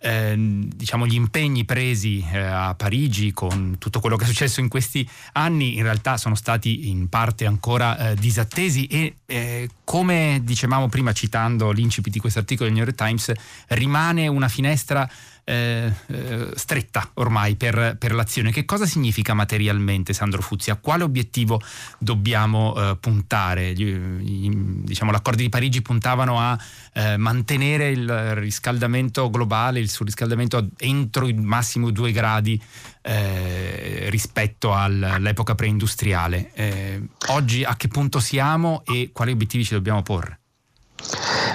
eh, 0.00 0.34
diciamo, 0.36 1.06
gli 1.06 1.14
impegni 1.14 1.64
presi 1.64 2.24
eh, 2.32 2.38
a 2.38 2.74
Parigi 2.74 3.32
con 3.32 3.76
tutto 3.78 4.00
quello 4.00 4.16
che 4.16 4.24
è 4.24 4.26
successo 4.28 4.60
in 4.60 4.68
questi 4.68 5.08
anni 5.32 5.76
in 5.76 5.82
realtà 5.82 6.16
sono 6.16 6.34
stati 6.34 6.88
in 6.88 7.08
parte 7.08 7.46
ancora 7.46 8.10
eh, 8.10 8.14
disattesi 8.14 8.86
e 8.86 9.16
eh, 9.26 9.68
come 9.88 10.40
dicevamo 10.42 10.90
prima 10.90 11.12
citando 11.12 11.70
l'incipit 11.70 12.12
di 12.12 12.18
questo 12.18 12.40
articolo 12.40 12.68
del 12.68 12.76
New 12.76 12.84
York 12.84 12.94
Times 12.94 13.32
rimane 13.68 14.28
una 14.28 14.48
finestra 14.48 15.08
eh, 15.44 15.90
eh, 16.08 16.50
stretta 16.56 17.08
ormai 17.14 17.56
per, 17.56 17.96
per, 17.98 18.12
l'azione. 18.12 18.52
Che 18.52 18.66
cosa 18.66 18.84
significa 18.84 19.32
materialmente, 19.32 20.12
Sandro 20.12 20.42
Fuzzi? 20.42 20.70
A 20.70 20.76
quale 20.76 21.04
obiettivo 21.04 21.58
dobbiamo 21.96 22.74
eh, 22.76 22.96
puntare? 23.00 23.72
Gli, 23.72 23.96
gli, 23.96 24.50
diciamo, 24.50 25.10
l'accordo 25.10 25.40
di 25.40 25.48
Parigi 25.48 25.80
puntavano 25.80 26.38
a 26.38 26.58
eh, 26.92 27.16
mantenere 27.16 27.88
il 27.88 28.34
riscaldamento 28.34 29.30
globale, 29.30 29.80
il 29.80 29.88
surriscaldamento 29.88 30.68
entro 30.76 31.26
il 31.26 31.40
massimo 31.40 31.88
due 31.90 32.12
gradi 32.12 32.60
eh, 33.08 34.10
rispetto 34.10 34.74
all'epoca 34.74 35.54
preindustriale. 35.54 36.50
Eh, 36.52 37.02
oggi 37.28 37.64
a 37.64 37.74
che 37.74 37.88
punto 37.88 38.20
siamo 38.20 38.82
e 38.84 39.10
quali 39.14 39.32
obiettivi 39.32 39.64
ci 39.64 39.72
dobbiamo 39.72 40.02
porre? 40.02 40.40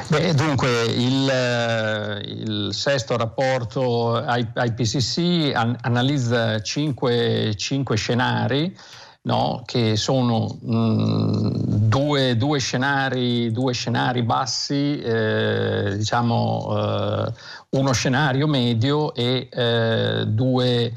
Beh, 0.07 0.33
dunque, 0.33 0.83
il, 0.85 1.29
eh, 1.29 2.21
il, 2.25 2.69
sesto 2.73 3.15
rapporto 3.17 4.17
IPCC 4.17 5.51
an- 5.53 5.77
analizza 5.81 6.59
cinque, 6.61 7.53
cinque 7.55 7.97
scenari 7.97 8.75
no, 9.23 9.61
che 9.65 9.95
sono 9.95 10.57
mh, 10.59 11.87
due, 11.87 12.35
due, 12.35 12.59
scenari, 12.59 13.51
due, 13.51 13.73
scenari, 13.73 14.23
bassi, 14.23 14.99
eh, 14.99 15.95
diciamo 15.97 17.25
eh, 17.27 17.33
uno 17.69 17.91
scenario 17.93 18.47
medio 18.47 19.13
e 19.13 19.47
eh, 19.51 20.25
due, 20.27 20.93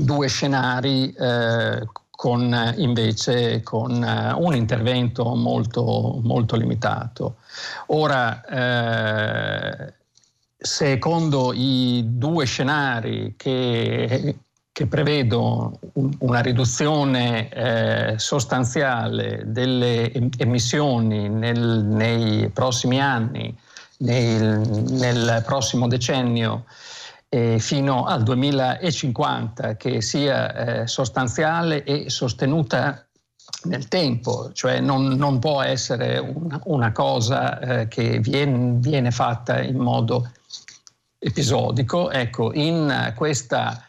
due, 0.00 0.28
scenari 0.28 1.12
eh, 1.12 1.86
con 2.10 2.74
invece 2.78 3.62
con 3.62 3.92
uh, 4.02 4.42
un 4.42 4.56
intervento 4.56 5.36
molto, 5.36 6.18
molto 6.20 6.56
limitato. 6.56 7.36
Ora, 7.86 8.44
eh, 8.44 9.94
secondo 10.56 11.52
i 11.54 12.02
due 12.04 12.44
scenari 12.44 13.34
che, 13.36 14.34
che 14.72 14.86
prevedono 14.88 15.78
una 16.18 16.40
riduzione 16.40 17.48
eh, 17.50 18.18
sostanziale 18.18 19.44
delle 19.46 20.10
emissioni 20.38 21.28
nel, 21.28 21.84
nei 21.84 22.48
prossimi 22.48 23.00
anni, 23.00 23.56
nel, 23.98 24.60
nel 24.90 25.44
prossimo 25.46 25.86
decennio, 25.86 26.64
eh, 27.28 27.58
fino 27.58 28.04
al 28.04 28.22
2050 28.22 29.76
che 29.76 30.00
sia 30.00 30.54
eh, 30.54 30.86
sostanziale 30.86 31.84
e 31.84 32.08
sostenuta 32.08 33.06
nel 33.64 33.88
tempo, 33.88 34.52
cioè 34.52 34.80
non, 34.80 35.08
non 35.08 35.38
può 35.38 35.62
essere 35.62 36.18
una, 36.18 36.60
una 36.64 36.92
cosa 36.92 37.58
eh, 37.58 37.88
che 37.88 38.18
viene, 38.20 38.76
viene, 38.78 39.10
fatta 39.10 39.60
in 39.60 39.76
modo 39.76 40.30
episodico. 41.18 42.10
Ecco, 42.10 42.52
in 42.54 43.12
questa 43.16 43.87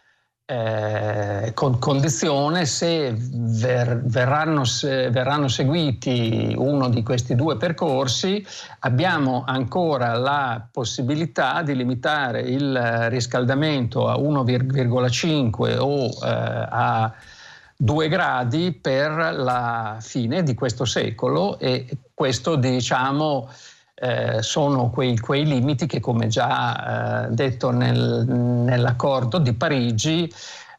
eh, 0.52 1.52
con 1.54 1.78
condizione 1.78 2.66
se 2.66 3.16
ver, 3.16 4.02
verranno, 4.04 4.64
se 4.64 5.12
verranno, 5.12 5.48
seguiti 5.48 6.56
uno 6.58 6.90
di 6.90 7.04
questi 7.04 7.36
due 7.36 7.56
percorsi 7.56 8.44
abbiamo 8.80 9.44
ancora 9.46 10.16
la 10.16 10.68
possibilità 10.72 11.62
di 11.62 11.76
limitare 11.76 12.42
il 12.42 12.76
riscaldamento 13.10 14.08
a 14.08 14.16
1,5 14.16 15.78
o 15.78 16.06
eh, 16.06 16.18
a 16.24 17.14
2 17.76 18.08
gradi 18.08 18.72
per 18.72 19.36
la 19.36 19.98
fine 20.02 20.42
di 20.42 20.56
questo 20.56 20.84
secolo 20.84 21.60
e 21.60 21.86
questo 22.12 22.56
diciamo 22.56 23.48
eh, 24.00 24.42
sono 24.42 24.90
quei, 24.90 25.18
quei, 25.18 25.46
limiti 25.46 25.86
che, 25.86 26.00
come 26.00 26.28
già 26.28 27.26
eh, 27.26 27.32
detto 27.32 27.72
nel, 27.72 28.26
nell'accordo 28.28 29.40
di 29.40 29.54
Parigi, 29.54 30.32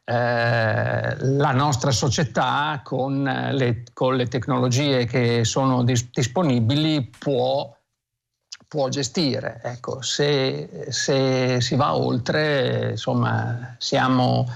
eh, 0.04 1.16
la 1.18 1.52
nostra 1.52 1.90
società 1.90 2.80
con 2.83 3.22
le, 3.52 3.85
con 3.92 4.16
le, 4.16 4.26
tecnologie 4.26 5.04
che 5.04 5.44
sono 5.44 5.85
dis- 5.85 6.11
disponibili 6.11 7.11
può, 7.18 7.70
può 8.66 8.88
gestire. 8.88 9.61
Ecco, 9.62 10.00
se, 10.00 10.87
se, 10.88 11.61
si 11.61 11.76
va 11.76 11.94
oltre, 11.94 12.90
insomma, 12.90 13.76
siamo 13.78 14.46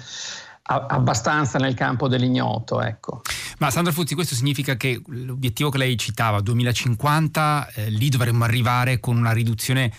abbastanza 0.67 1.59
nel 1.59 1.75
campo 1.75 2.09
dell'ignoto. 2.09 2.81
Ecco. 2.81 3.23
Ma 3.59 3.71
Sandro 3.71 3.93
Fuzzi, 3.93 4.15
questo 4.15 4.35
significa 4.35 4.77
che 4.77 5.01
l'obiettivo 5.07 5.69
che 5.69 5.79
lei 5.79 5.97
citava, 5.99 6.41
2050, 6.41 7.71
eh, 7.75 7.91
lì 7.91 8.09
dovremmo 8.09 8.45
arrivare 8.45 9.01
con 9.01 9.17
una 9.17 9.33
riduzione 9.33 9.93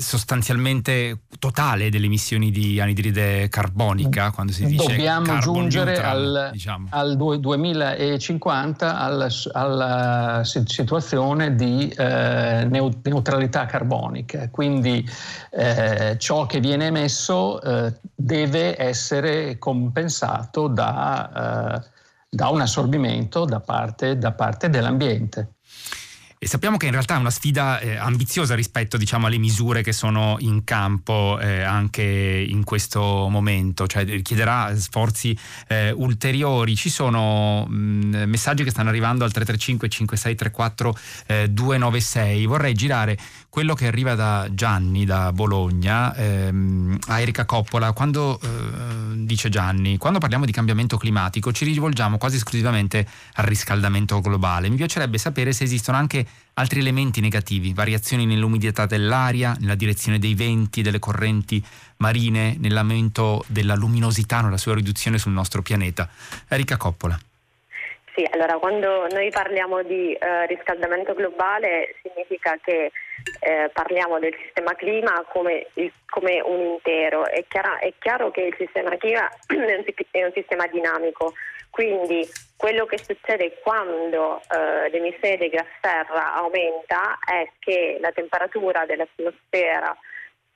sostanzialmente 0.00 1.20
totale 1.38 1.88
delle 1.88 2.06
emissioni 2.06 2.50
di 2.50 2.80
anidride 2.80 3.48
carbonica 3.48 4.32
quando 4.32 4.50
si 4.50 4.66
dice 4.66 4.88
dobbiamo 4.88 5.38
giungere 5.38 5.92
neutral, 5.92 6.36
al, 6.36 6.50
diciamo. 6.50 6.88
al 6.90 7.16
2050 7.16 8.98
alla, 8.98 9.28
alla 9.52 10.42
situazione 10.42 11.54
di 11.54 11.88
eh, 11.90 12.66
neutralità 12.68 13.66
carbonica. 13.66 14.48
Quindi 14.50 15.08
eh, 15.52 16.16
ciò 16.18 16.46
che 16.46 16.58
viene 16.58 16.86
emesso 16.86 17.62
eh, 17.62 17.94
deve 18.16 18.80
essere 18.82 19.58
compensato 19.58 20.66
da, 20.66 21.76
eh, 21.76 21.88
da 22.28 22.48
un 22.48 22.62
assorbimento 22.62 23.44
da 23.44 23.60
parte, 23.60 24.18
da 24.18 24.32
parte 24.32 24.68
dell'ambiente 24.68 25.52
E 26.40 26.46
sappiamo 26.46 26.76
che 26.76 26.86
in 26.86 26.92
realtà 26.92 27.16
è 27.16 27.18
una 27.18 27.30
sfida 27.30 27.80
eh, 27.80 27.96
ambiziosa 27.96 28.54
rispetto 28.54 28.96
diciamo, 28.96 29.26
alle 29.26 29.38
misure 29.38 29.82
che 29.82 29.92
sono 29.92 30.36
in 30.38 30.62
campo 30.62 31.36
eh, 31.40 31.62
anche 31.62 32.02
in 32.02 32.62
questo 32.62 33.26
momento, 33.28 33.88
cioè 33.88 34.04
richiederà 34.04 34.72
sforzi 34.76 35.36
eh, 35.66 35.90
ulteriori. 35.90 36.76
Ci 36.76 36.90
sono 36.90 37.66
mh, 37.66 38.22
messaggi 38.26 38.62
che 38.62 38.70
stanno 38.70 38.88
arrivando 38.88 39.24
al 39.24 39.32
335 39.32 39.88
5634 39.88 41.50
296. 41.50 42.46
Vorrei 42.46 42.74
girare 42.74 43.18
quello 43.48 43.74
che 43.74 43.88
arriva 43.88 44.14
da 44.14 44.46
Gianni 44.52 45.04
da 45.04 45.32
Bologna 45.32 46.14
ehm, 46.14 46.98
a 47.08 47.20
Erika 47.20 47.46
Coppola. 47.46 47.90
Quando 47.92 48.38
eh, 48.40 49.24
dice 49.24 49.48
Gianni, 49.48 49.96
quando 49.96 50.20
parliamo 50.20 50.44
di 50.44 50.52
cambiamento 50.52 50.96
climatico 50.96 51.50
ci 51.50 51.64
rivolgiamo 51.64 52.16
quasi 52.16 52.36
esclusivamente 52.36 53.04
al 53.34 53.46
riscaldamento 53.46 54.20
globale. 54.20 54.68
Mi 54.68 54.76
piacerebbe 54.76 55.18
sapere 55.18 55.52
se 55.52 55.64
esistono 55.64 55.96
anche 55.96 56.26
altri 56.54 56.80
elementi 56.80 57.20
negativi, 57.20 57.72
variazioni 57.72 58.26
nell'umidità 58.26 58.86
dell'aria, 58.86 59.56
nella 59.60 59.76
direzione 59.76 60.18
dei 60.18 60.34
venti, 60.34 60.82
delle 60.82 60.98
correnti 60.98 61.62
marine, 61.98 62.56
nell'aumento 62.58 63.44
della 63.46 63.74
luminosità, 63.74 64.40
nella 64.40 64.56
sua 64.56 64.74
riduzione 64.74 65.18
sul 65.18 65.32
nostro 65.32 65.62
pianeta. 65.62 66.08
Erika 66.48 66.76
Coppola. 66.76 67.18
Sì, 68.18 68.26
allora 68.32 68.58
quando 68.58 69.06
noi 69.12 69.30
parliamo 69.30 69.84
di 69.84 70.12
eh, 70.12 70.46
riscaldamento 70.46 71.14
globale 71.14 71.94
significa 72.02 72.58
che 72.60 72.90
eh, 73.38 73.70
parliamo 73.72 74.18
del 74.18 74.34
sistema 74.42 74.74
clima 74.74 75.24
come, 75.28 75.68
il, 75.74 75.92
come 76.04 76.40
un 76.40 76.58
intero. 76.58 77.28
È, 77.28 77.44
chiara, 77.46 77.78
è, 77.78 77.92
chiaro 77.96 78.32
che 78.32 78.40
il 78.40 78.54
sistema 78.58 78.96
clima 78.96 79.28
è 80.10 80.24
un 80.24 80.32
sistema 80.34 80.66
dinamico, 80.66 81.34
quindi 81.70 82.26
quello 82.56 82.86
che 82.86 82.98
succede 82.98 83.58
quando 83.62 84.40
eh, 84.50 84.90
l'emissione 84.90 85.36
di 85.36 85.48
gas 85.48 85.66
serra 85.80 86.34
aumenta 86.34 87.18
è 87.24 87.48
che 87.60 87.98
la 88.00 88.10
temperatura 88.10 88.84
dell'atmosfera 88.84 89.96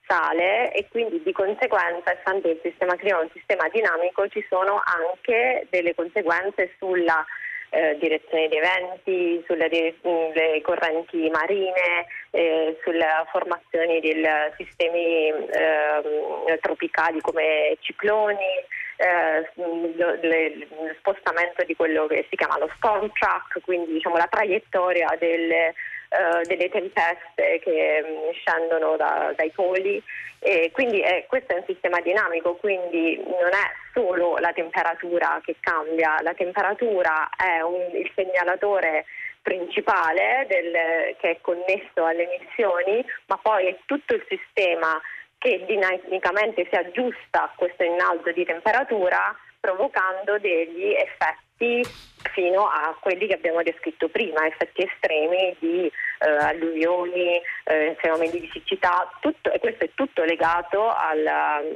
sale 0.05 0.73
e 0.73 0.87
quindi 0.89 1.21
di 1.23 1.31
conseguenza, 1.31 2.11
essendo 2.11 2.49
il 2.49 2.59
sistema 2.61 2.95
clima 2.95 3.19
un 3.19 3.29
sistema 3.31 3.69
dinamico, 3.69 4.27
ci 4.27 4.45
sono 4.49 4.81
anche 4.83 5.65
delle 5.69 5.95
conseguenze 5.95 6.73
sulla 6.77 7.25
eh, 7.73 7.97
direzione 7.99 8.47
dei 8.47 8.59
venti, 8.59 9.43
sulle 9.47 9.67
dire- 9.67 10.61
correnti 10.61 11.27
marine, 11.29 12.05
eh, 12.29 12.77
sulle 12.83 13.07
formazioni 13.31 13.99
di 13.99 14.23
sistemi 14.57 15.27
eh, 15.27 16.59
tropicali 16.61 17.19
come 17.21 17.75
cicloni, 17.79 18.61
eh, 18.97 19.49
lo, 19.55 20.17
le, 20.21 20.55
lo 20.55 20.93
spostamento 20.99 21.63
di 21.63 21.75
quello 21.75 22.05
che 22.05 22.27
si 22.29 22.35
chiama 22.35 22.59
lo 22.59 22.69
storm 22.75 23.11
track, 23.11 23.61
quindi 23.63 23.93
diciamo, 23.93 24.17
la 24.17 24.27
traiettoria 24.29 25.15
delle 25.19 25.73
eh, 26.13 26.43
delle 26.43 26.69
tempeste 26.69 27.59
che 27.59 28.03
mh, 28.03 28.07
mm, 28.07 28.31
scendono 28.33 28.95
da, 28.95 29.33
dai 29.35 29.49
poli. 29.49 30.01
E 30.39 30.69
quindi 30.71 30.99
è, 30.99 31.25
questo 31.27 31.53
è 31.53 31.57
un 31.57 31.63
sistema 31.65 31.99
dinamico, 32.01 32.55
quindi 32.55 33.17
non 33.25 33.49
è 33.49 33.71
solo 33.93 34.37
la 34.37 34.51
temperatura 34.51 35.41
che 35.43 35.55
cambia, 35.59 36.17
la 36.21 36.33
temperatura 36.33 37.29
è 37.35 37.61
un, 37.61 37.89
il 37.93 38.11
segnalatore 38.13 39.05
principale 39.41 40.45
del, 40.47 41.15
che 41.17 41.31
è 41.31 41.37
connesso 41.41 42.05
alle 42.05 42.29
emissioni, 42.29 43.03
ma 43.27 43.37
poi 43.41 43.67
è 43.67 43.77
tutto 43.85 44.13
il 44.13 44.25
sistema 44.27 45.01
che 45.37 45.63
dinamicamente 45.65 46.67
si 46.69 46.75
aggiusta 46.75 47.43
a 47.43 47.53
questo 47.55 47.83
innalzo 47.83 48.31
di 48.31 48.45
temperatura 48.45 49.35
provocando 49.59 50.37
degli 50.39 50.93
effetti 50.93 51.42
fino 51.57 52.67
a 52.67 52.95
quelli 52.99 53.27
che 53.27 53.35
abbiamo 53.35 53.61
descritto 53.61 54.09
prima, 54.09 54.45
effetti 54.45 54.83
estremi 54.83 55.55
di 55.59 55.85
eh, 55.85 56.29
alluvioni, 56.29 57.39
eh, 57.65 57.95
fenomeni 57.99 58.39
di 58.39 58.49
siccità, 58.51 59.09
tutto, 59.19 59.51
e 59.51 59.59
questo 59.59 59.85
è 59.85 59.89
tutto 59.93 60.23
legato 60.23 60.89
al, 60.89 61.25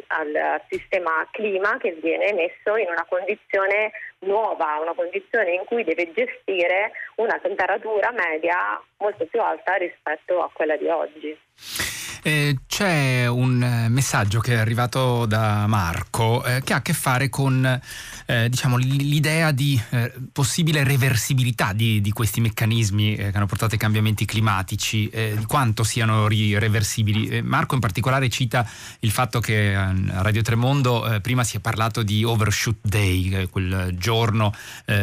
al, 0.07 0.61
sistema 0.69 1.27
clima 1.31 1.77
che 1.77 1.97
viene 2.01 2.33
messo 2.33 2.75
in 2.77 2.87
una 2.89 3.05
condizione 3.07 3.91
nuova, 4.19 4.79
una 4.81 4.93
condizione 4.93 5.51
in 5.51 5.65
cui 5.65 5.83
deve 5.83 6.11
gestire 6.11 6.91
una 7.15 7.37
temperatura 7.39 8.11
media 8.11 8.81
molto 8.97 9.25
più 9.25 9.41
alta 9.41 9.75
rispetto 9.75 10.41
a 10.41 10.49
quella 10.51 10.75
di 10.75 10.87
oggi. 10.87 11.86
Eh, 12.23 12.57
c'è 12.67 13.27
un 13.27 13.61
eh, 13.61 13.89
messaggio 13.89 14.39
che 14.39 14.53
è 14.53 14.57
arrivato 14.57 15.25
da 15.25 15.67
Marco 15.67 16.43
eh, 16.43 16.61
che 16.63 16.73
ha 16.73 16.77
a 16.77 16.81
che 16.81 16.93
fare 16.93 17.29
con 17.29 17.79
eh, 18.25 18.49
diciamo, 18.49 18.77
l'idea 18.77 19.51
di 19.51 19.79
eh, 19.91 20.11
possibile 20.31 20.83
reversibilità 20.83 21.73
di, 21.73 22.01
di 22.01 22.11
questi 22.11 22.41
meccanismi 22.41 23.15
eh, 23.15 23.31
che 23.31 23.37
hanno 23.37 23.45
portato 23.45 23.73
ai 23.73 23.79
cambiamenti 23.79 24.25
climatici, 24.25 25.09
di 25.09 25.45
quanto 25.45 25.83
siano 25.83 26.27
reversibili. 26.27 27.41
Marco 27.41 27.75
in 27.75 27.81
particolare 27.81 28.29
cita 28.29 28.67
il 28.99 29.11
fatto 29.11 29.39
che 29.39 29.75
a 29.75 29.93
Radio 30.21 30.41
Tremondo 30.41 31.19
prima 31.21 31.43
si 31.43 31.57
è 31.57 31.59
parlato 31.59 32.03
di 32.03 32.23
Overshoot 32.23 32.77
Day, 32.81 33.47
quel 33.49 33.95
giorno 33.97 34.53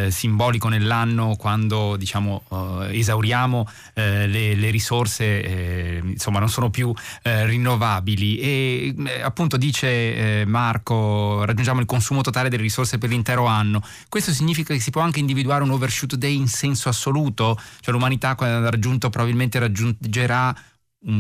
simbolico 0.09 0.69
nell'anno 0.69 1.37
quando 1.37 1.97
diciamo, 1.97 2.43
esauriamo 2.91 3.69
le, 3.95 4.55
le, 4.55 4.71
risorse, 4.71 6.01
insomma 6.05 6.39
non 6.39 6.49
sono 6.49 6.71
più 6.71 6.93
eh, 7.23 7.47
rinnovabili 7.47 8.39
e 8.39 8.95
eh, 9.07 9.21
appunto 9.23 9.57
dice 9.57 10.41
eh, 10.41 10.45
Marco 10.47 11.45
raggiungiamo 11.45 11.81
il 11.81 11.87
consumo 11.87 12.23
totale 12.23 12.49
delle 12.49 12.63
risorse 12.63 12.99
per 12.99 13.09
l'intero 13.09 13.47
anno. 13.47 13.83
Questo 14.09 14.33
significa 14.33 14.75
che 14.75 14.81
si 14.81 14.91
può 14.91 15.01
anche 15.01 15.21
individuare 15.21 15.63
un 15.63 15.71
overshoot 15.71 16.17
day 16.17 16.37
in 16.37 16.49
senso 16.49 16.89
assoluto? 16.89 17.59
Cioè 17.81 17.93
l'umanità 17.93 18.35
quando 18.35 18.67
ha 18.67 18.71
raggiunto 18.71 19.11
probabilmente 19.11 19.59
raggiungerà 19.59 20.55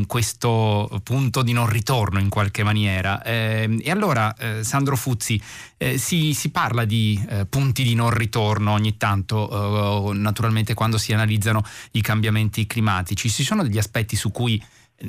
questo 0.06 1.00
punto 1.02 1.42
di 1.42 1.52
non 1.52 1.68
ritorno 1.68 2.18
in 2.18 2.28
qualche 2.28 2.62
maniera. 2.62 3.22
Eh, 3.22 3.78
e 3.82 3.90
allora, 3.90 4.34
eh, 4.34 4.64
Sandro 4.64 4.96
Fuzzi, 4.96 5.40
eh, 5.76 5.98
si, 5.98 6.32
si, 6.32 6.50
parla 6.50 6.84
di 6.84 7.22
eh, 7.28 7.46
punti 7.46 7.82
di 7.82 7.94
non 7.94 8.10
ritorno 8.10 8.72
ogni 8.72 8.96
tanto, 8.96 10.10
eh, 10.10 10.14
naturalmente 10.14 10.74
quando 10.74 10.96
si 10.96 11.12
analizzano 11.12 11.62
i 11.92 12.00
cambiamenti 12.00 12.66
climatici. 12.66 13.28
Ci 13.28 13.44
sono 13.44 13.62
degli 13.62 13.78
aspetti 13.78 14.16
su 14.16 14.30
cui 14.30 14.62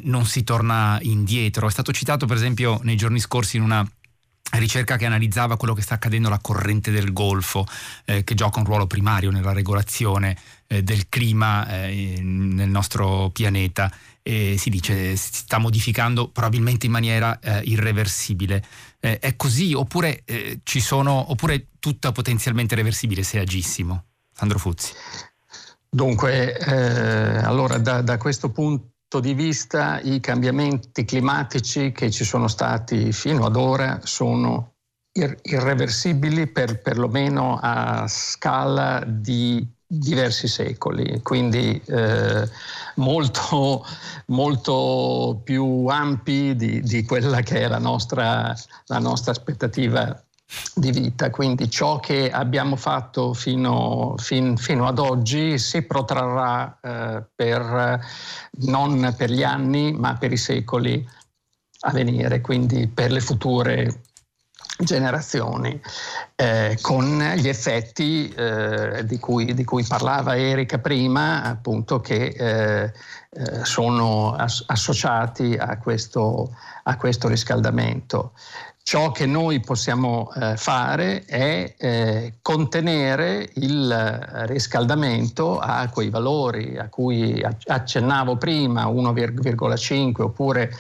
non 0.04 0.26
si 0.26 0.44
torna 0.44 0.98
indietro. 1.02 1.68
È 1.68 1.72
stato 1.72 1.92
citato 1.92 2.26
per 2.26 2.38
esempio 2.38 2.80
nei 2.84 2.96
giorni 2.96 3.20
scorsi 3.20 3.58
in 3.58 3.64
una 3.64 3.88
ricerca 4.52 4.98
che 4.98 5.06
analizzava 5.06 5.58
quello 5.58 5.74
che 5.74 5.82
sta 5.82 5.96
accadendo 5.96 6.28
alla 6.28 6.40
corrente 6.40 6.92
del 6.92 7.12
Golfo, 7.14 7.66
eh, 8.06 8.24
che 8.24 8.36
gioca 8.36 8.60
un 8.60 8.66
ruolo 8.66 8.88
primario 8.88 9.32
nella 9.32 9.54
regolazione 9.54 10.38
eh, 10.68 10.84
del 10.84 11.10
clima 11.10 11.68
eh, 11.68 12.20
nel 12.22 12.70
nostro 12.70 13.30
pianeta. 13.32 13.92
E 14.28 14.56
si 14.58 14.72
dice 14.72 15.16
si 15.16 15.34
sta 15.34 15.60
modificando 15.60 16.30
probabilmente 16.30 16.88
in 16.88 16.92
maniera 16.92 17.40
eh, 17.40 17.62
irreversibile. 17.66 18.64
Eh, 19.00 19.20
è 19.20 19.36
così 19.36 19.74
oppure 19.74 20.24
eh, 20.26 20.62
ci 20.64 20.80
sono 20.80 21.32
oppure 21.32 21.68
tutto 21.80 22.12
potenzialmente 22.12 22.74
reversibile 22.74 23.22
se 23.22 23.40
agissimo? 23.40 24.06
Sandro 24.34 24.58
Fuzzi. 24.58 24.94
Dunque, 25.88 26.58
allora 26.58 27.78
da, 27.78 28.02
da 28.02 28.18
questo 28.18 28.50
punto 28.50 28.95
punto 29.16 29.20
di 29.20 29.34
vista 29.34 30.02
i 30.02 30.20
cambiamenti 30.20 31.06
climatici 31.06 31.94
che 31.94 32.12
ci 32.12 32.26
sono 32.26 32.50
stati 32.50 33.14
fino 33.14 33.46
ad 33.46 33.56
ora 33.56 34.00
sono 34.04 34.74
ir- 35.14 35.40
irreversibili 35.44 36.48
per 36.48 36.82
perlomeno 36.82 37.58
a 37.62 38.08
scala 38.08 39.04
di 39.08 39.66
diversi 39.88 40.48
secoli, 40.48 41.22
quindi 41.22 41.82
eh, 41.86 42.50
molto, 42.96 43.86
molto 44.28 45.40
più 45.44 45.86
ampi 45.88 46.56
di, 46.56 46.82
di, 46.82 47.06
quella 47.06 47.40
che 47.40 47.62
è 47.62 47.68
la 47.70 47.80
nostra, 47.80 48.54
la 48.88 49.00
nostra 49.00 49.32
aspettativa 49.32 50.25
di 50.74 50.92
vita, 50.92 51.30
quindi 51.32 51.70
ciò 51.70 52.00
che 52.00 52.30
abbiamo 52.30 52.76
fatto 52.76 53.34
fino, 53.34 54.16
fin, 54.18 54.58
fino 54.58 54.88
ad 54.88 55.00
oggi 55.00 55.58
si 55.58 55.82
protrarrà 55.82 56.78
eh, 56.82 57.24
per, 57.34 58.00
non 58.60 59.14
per 59.18 59.32
gli 59.32 59.44
anni 59.44 59.92
ma 59.94 60.16
per 60.16 60.32
i 60.32 60.38
secoli 60.38 61.08
a 61.82 61.92
venire, 61.92 62.42
quindi 62.42 62.88
per 62.88 63.12
le 63.12 63.22
future 63.22 64.02
generazioni, 64.78 65.80
eh, 66.36 66.78
con 66.82 67.20
gli 67.38 67.48
effetti 67.48 68.28
eh, 68.30 69.06
di, 69.06 69.20
cui, 69.20 69.54
di, 69.54 69.64
cui, 69.64 69.84
parlava 69.84 70.36
Erika 70.36 70.80
prima, 70.80 71.44
appunto 71.44 72.02
che 72.02 72.26
eh, 72.38 72.92
eh 73.30 73.64
sono 73.66 74.34
as- 74.34 74.64
associati 74.68 75.56
a 75.56 75.78
questo, 75.78 76.54
a 76.84 76.98
questo 76.98 77.28
riscaldamento. 77.28 78.34
Ciò 78.88 79.12
che 79.12 79.26
noi 79.26 79.62
possiamo 79.62 80.32
eh, 80.36 80.58
fare 80.58 81.26
è 81.26 81.74
eh, 81.76 82.38
contenere 82.40 83.50
il 83.56 84.46
riscaldamento 84.46 85.58
a 85.58 85.90
quei 85.90 86.12
valori 86.12 86.78
a 86.78 86.88
cui 86.88 87.44
accennavo 87.66 88.38
prima, 88.38 88.86
1,5 88.86 90.22
oppure 90.22 90.72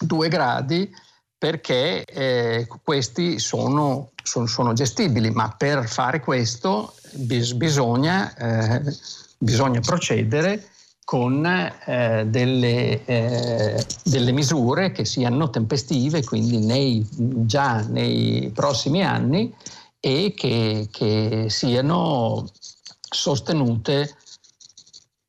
2 0.00 0.28
gradi, 0.28 0.94
perché 1.38 2.04
eh, 2.04 2.68
questi 2.82 3.38
sono, 3.38 4.10
sono, 4.22 4.44
sono, 4.44 4.74
gestibili, 4.74 5.30
ma 5.30 5.48
per 5.56 5.88
fare 5.88 6.20
questo 6.20 6.92
bis, 7.12 7.54
bisogna, 7.54 8.34
eh, 8.36 8.82
bisogna 9.38 9.80
procedere 9.80 10.72
con 11.04 11.44
eh, 11.46 12.24
delle, 12.26 13.04
eh, 13.04 13.86
delle, 14.02 14.32
misure 14.32 14.90
che 14.90 15.04
siano 15.04 15.50
tempestive, 15.50 16.24
quindi 16.24 16.64
nei, 16.64 17.06
già 17.10 17.84
nei 17.86 18.50
prossimi 18.54 19.04
anni 19.04 19.54
e 20.00 20.32
che, 20.34 20.88
che 20.90 21.46
siano 21.48 22.46
sostenute 23.00 24.16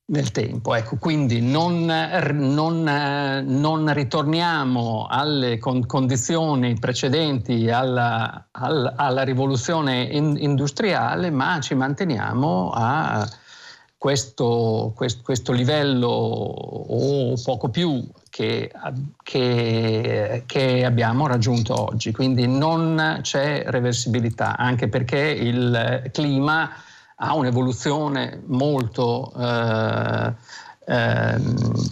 nel 0.08 0.32
tempo. 0.32 0.76
Ecco, 0.76 0.98
quindi 0.98 1.42
non, 1.42 1.86
non, 1.86 2.84
non 3.46 3.94
ritorniamo 3.94 5.08
alle 5.10 5.58
con, 5.58 5.86
condizioni 5.86 6.78
precedenti 6.80 7.70
alla, 7.70 8.48
alla, 8.52 8.94
alla 8.96 9.24
rivoluzione 9.24 10.04
in, 10.04 10.38
industriale, 10.40 11.32
ma 11.32 11.60
ci 11.60 11.74
manteniamo 11.74 12.72
a 12.74 13.28
questo, 14.06 14.92
questo, 14.96 15.22
questo 15.24 15.52
livello 15.52 16.06
o 16.10 17.34
poco 17.44 17.70
più 17.70 18.08
che, 18.30 18.72
che, 19.24 20.44
che, 20.46 20.86
abbiamo 20.86 21.26
raggiunto 21.26 21.90
oggi. 21.90 22.12
Quindi 22.12 22.46
non 22.46 23.22
c'è 23.24 23.64
reversibilità, 23.66 24.58
anche 24.58 24.90
perché 24.90 25.18
il 25.18 26.12
clima 26.14 26.70
ha 27.16 27.34
un'evoluzione 27.34 28.44
molto 28.46 29.34
eh, 29.40 30.34
eh, 30.88 31.36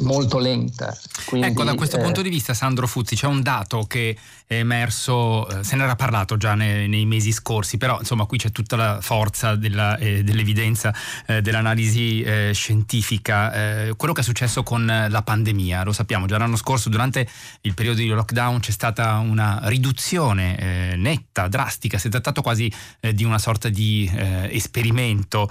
molto 0.01 0.37
lenta. 0.37 0.95
Quindi, 1.25 1.47
ecco, 1.47 1.63
da 1.63 1.73
questo 1.73 1.97
eh, 1.97 2.01
punto 2.01 2.21
di 2.21 2.29
vista, 2.29 2.53
Sandro 2.53 2.85
Fuzzi, 2.85 3.15
c'è 3.15 3.25
un 3.25 3.41
dato 3.41 3.85
che 3.87 4.15
è 4.53 4.59
emerso, 4.59 5.47
eh, 5.47 5.63
se 5.63 5.75
ne 5.75 5.83
era 5.83 5.95
parlato 5.95 6.37
già 6.37 6.55
nei, 6.55 6.87
nei, 6.87 7.05
mesi 7.05 7.31
scorsi, 7.31 7.77
però 7.77 7.99
insomma 7.99 8.25
qui 8.25 8.37
c'è 8.37 8.51
tutta 8.51 8.75
la 8.75 9.01
forza 9.01 9.55
della, 9.55 9.97
eh, 9.97 10.23
dell'evidenza 10.23 10.93
eh, 11.25 11.41
dell'analisi 11.41 12.21
eh, 12.21 12.51
scientifica. 12.53 13.91
quello 13.95 14.13
che 14.13 14.21
è 14.21 14.23
successo 14.23 14.63
con 14.63 14.85
la 14.85 15.21
pandemia, 15.21 15.83
lo 15.83 15.91
sappiamo, 15.91 16.25
già 16.25 16.37
l'anno 16.37 16.55
scorso 16.55 16.89
durante 16.89 17.27
il 17.61 17.73
periodo 17.73 17.99
di 17.99 18.07
lockdown 18.07 18.59
c'è 18.59 18.71
stata 18.71 19.17
una 19.17 19.59
riduzione 19.63 20.95
netta, 20.95 21.47
drastica, 21.47 21.97
si 21.97 22.07
è 22.07 22.09
trattato 22.09 22.41
quasi 22.41 22.71
di 23.13 23.23
una 23.23 23.39
sorta 23.39 23.69
di 23.69 24.09
esperimento 24.49 25.49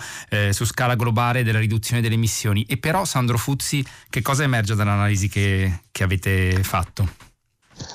su 0.51 0.65
scala 0.65 0.95
globale 0.95 1.43
della 1.43 1.59
riduzione 1.59 2.01
delle 2.01 2.15
emissioni 2.15 2.65
e 2.65 2.77
però 2.77 3.05
Sandro 3.05 3.39
Fuzzi, 3.39 3.85
che 4.09 4.23
cosa 4.23 4.43
emerge 4.43 4.75
dall'analisi 4.75 5.29
che, 5.29 5.81
che 5.91 6.03
avete 6.03 6.63
fatto? 6.63 7.32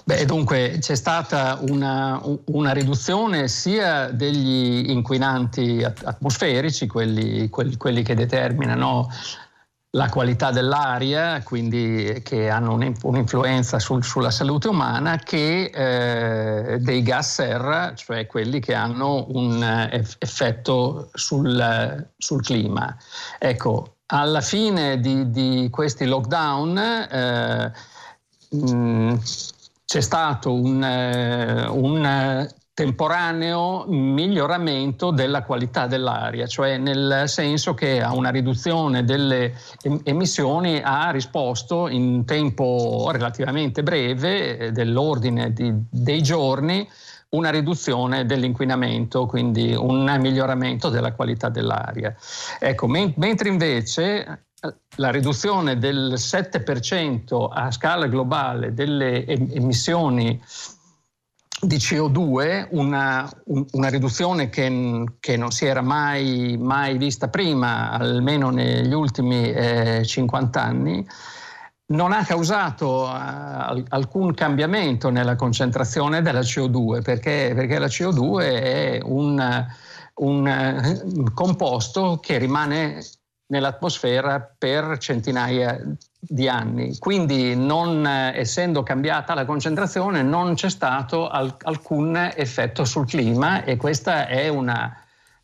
Beh, 0.04 0.26
dunque 0.26 0.78
c'è 0.80 0.95
stata 0.95 1.60
una, 1.67 2.21
una, 2.45 2.71
riduzione 2.71 3.47
sia 3.47 4.10
degli 4.10 4.89
inquinanti 4.89 5.84
atmosferici, 5.84 6.88
quelli, 6.88 7.50
quelli, 7.50 7.78
quelli 7.78 8.04
che 8.04 8.15
determinano 8.15 9.10
la 9.91 10.10
qualità 10.10 10.52
dell'aria, 10.52 11.41
quindi 11.43 12.21
che 12.23 12.50
hanno 12.50 12.73
un'influenza 12.73 13.80
sul, 13.80 14.04
sulla 14.04 14.32
salute 14.32 14.67
umana, 14.67 15.17
che 15.17 15.71
eh, 15.73 16.78
dei 16.80 17.02
gas 17.02 17.34
serra, 17.34 17.93
cioè 17.95 18.28
quelli 18.28 18.60
che 18.60 18.73
hanno 18.73 19.26
un 19.30 19.89
effetto 20.19 21.10
sul, 21.13 22.10
sul 22.17 22.43
clima. 22.43 22.95
Ecco, 23.39 23.95
alla 24.08 24.41
fine 24.41 25.00
di, 25.00 25.32
di 25.32 25.67
questi 25.71 26.06
lockdown 26.06 26.78
eh, 26.78 27.71
mh, 28.50 29.17
c'è 29.88 30.02
stato 30.02 30.54
un, 30.54 30.84
eh, 30.84 31.65
un 31.65 32.45
temporaneo 32.73 33.86
miglioramento 33.88 35.12
della 35.12 35.43
qualità 35.43 35.88
dell'aria, 35.88 36.45
cioè 36.45 36.78
nel 36.78 37.23
senso 37.28 37.73
che 37.73 38.02
a 38.02 38.13
una 38.13 38.30
riduzione 38.30 39.06
delle 39.06 39.54
emissioni 40.04 40.82
ha 40.84 41.10
risposto 41.12 41.88
in 41.88 42.26
tempo 42.26 43.08
relativamente 43.13 43.82
breve, 43.82 44.58
eh, 44.58 44.71
dell'ordine 44.73 45.54
di, 45.54 45.73
dei 45.89 46.21
giorni, 46.21 46.86
una 47.30 47.50
riduzione 47.50 48.26
dell'inquinamento, 48.26 49.26
quindi 49.26 49.73
un 49.73 50.17
miglioramento 50.19 50.89
della 50.89 51.13
qualità 51.13 51.47
dell'aria. 51.47 52.13
Ecco, 52.60 52.88
men- 52.88 53.13
mentre 53.15 53.47
invece 53.47 54.26
eh, 54.26 54.39
la 54.96 55.12
riduzione 55.12 55.78
del 55.78 56.13
7% 56.15 57.48
a 57.52 57.70
scala 57.72 58.08
globale 58.08 58.74
delle 58.74 59.26
emissioni 59.26 60.41
di 61.60 61.78
CO2, 61.78 62.67
una, 62.72 63.30
una 63.46 63.89
riduzione 63.89 64.50
che, 64.50 65.04
che, 65.20 65.38
non 65.38 65.52
si 65.52 65.65
era 65.65 65.82
mai, 65.82 66.56
mai, 66.60 66.98
vista 66.98 67.30
prima, 67.30 67.91
almeno 67.91 68.50
negli 68.50 68.93
ultimi 68.93 69.52
eh, 69.52 70.06
50 70.06 70.62
anni, 70.62 71.08
non 71.88 72.12
ha 72.12 72.24
causato 72.26 73.04
uh, 73.04 73.84
alcun 73.89 74.34
cambiamento 74.34 75.10
nella 75.10 75.36
concentrazione 75.36 76.22
della 76.22 76.41
CO2 76.41 77.02
perché, 77.02 77.54
perché 77.56 77.80
la 77.80 77.88
CO2 77.88 78.39
è 78.41 79.00
un, 79.04 79.65
un 80.15 80.93
uh, 81.15 81.34
composto 81.34 82.20
che 82.22 82.38
rimane 82.38 83.02
nell'atmosfera 83.47 84.55
per 84.57 84.97
centinaia 84.97 85.79
di 86.19 86.49
anni. 86.49 86.97
Quindi 86.97 87.55
non 87.55 88.03
uh, 88.03 88.38
essendo 88.38 88.83
cambiata 88.83 89.33
la 89.33 89.45
concentrazione 89.45 90.21
non 90.21 90.55
c'è 90.55 90.69
stato 90.69 91.27
al, 91.27 91.55
alcun 91.63 92.31
effetto 92.36 92.86
sul 92.86 93.07
clima 93.07 93.63
e 93.63 93.77
questa 93.77 94.27
è 94.27 94.47
una, 94.47 94.97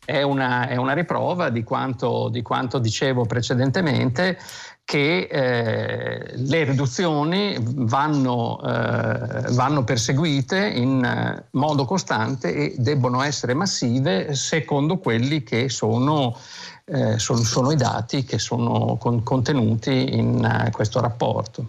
è 0.04 0.22
una, 0.22 0.68
è 0.68 0.76
una 0.76 0.92
riprova 0.92 1.48
di 1.48 1.62
quanto, 1.62 2.28
di 2.28 2.42
quanto 2.42 2.78
dicevo 2.78 3.24
precedentemente 3.24 4.38
che 4.84 5.28
eh, 5.30 6.36
le 6.36 6.64
riduzioni 6.64 7.56
vanno, 7.58 8.60
eh, 8.62 9.50
vanno 9.52 9.82
perseguite 9.82 10.66
in 10.68 11.02
eh, 11.02 11.46
modo 11.52 11.86
costante 11.86 12.54
e 12.54 12.74
debbono 12.76 13.22
essere 13.22 13.54
massive 13.54 14.34
secondo 14.34 14.98
quelli 14.98 15.42
che 15.42 15.70
sono, 15.70 16.36
eh, 16.84 17.18
sono, 17.18 17.38
sono 17.40 17.72
i 17.72 17.76
dati 17.76 18.24
che 18.24 18.38
sono 18.38 18.96
con, 18.98 19.22
contenuti 19.22 20.16
in 20.16 20.66
uh, 20.66 20.70
questo 20.70 21.00
rapporto. 21.00 21.66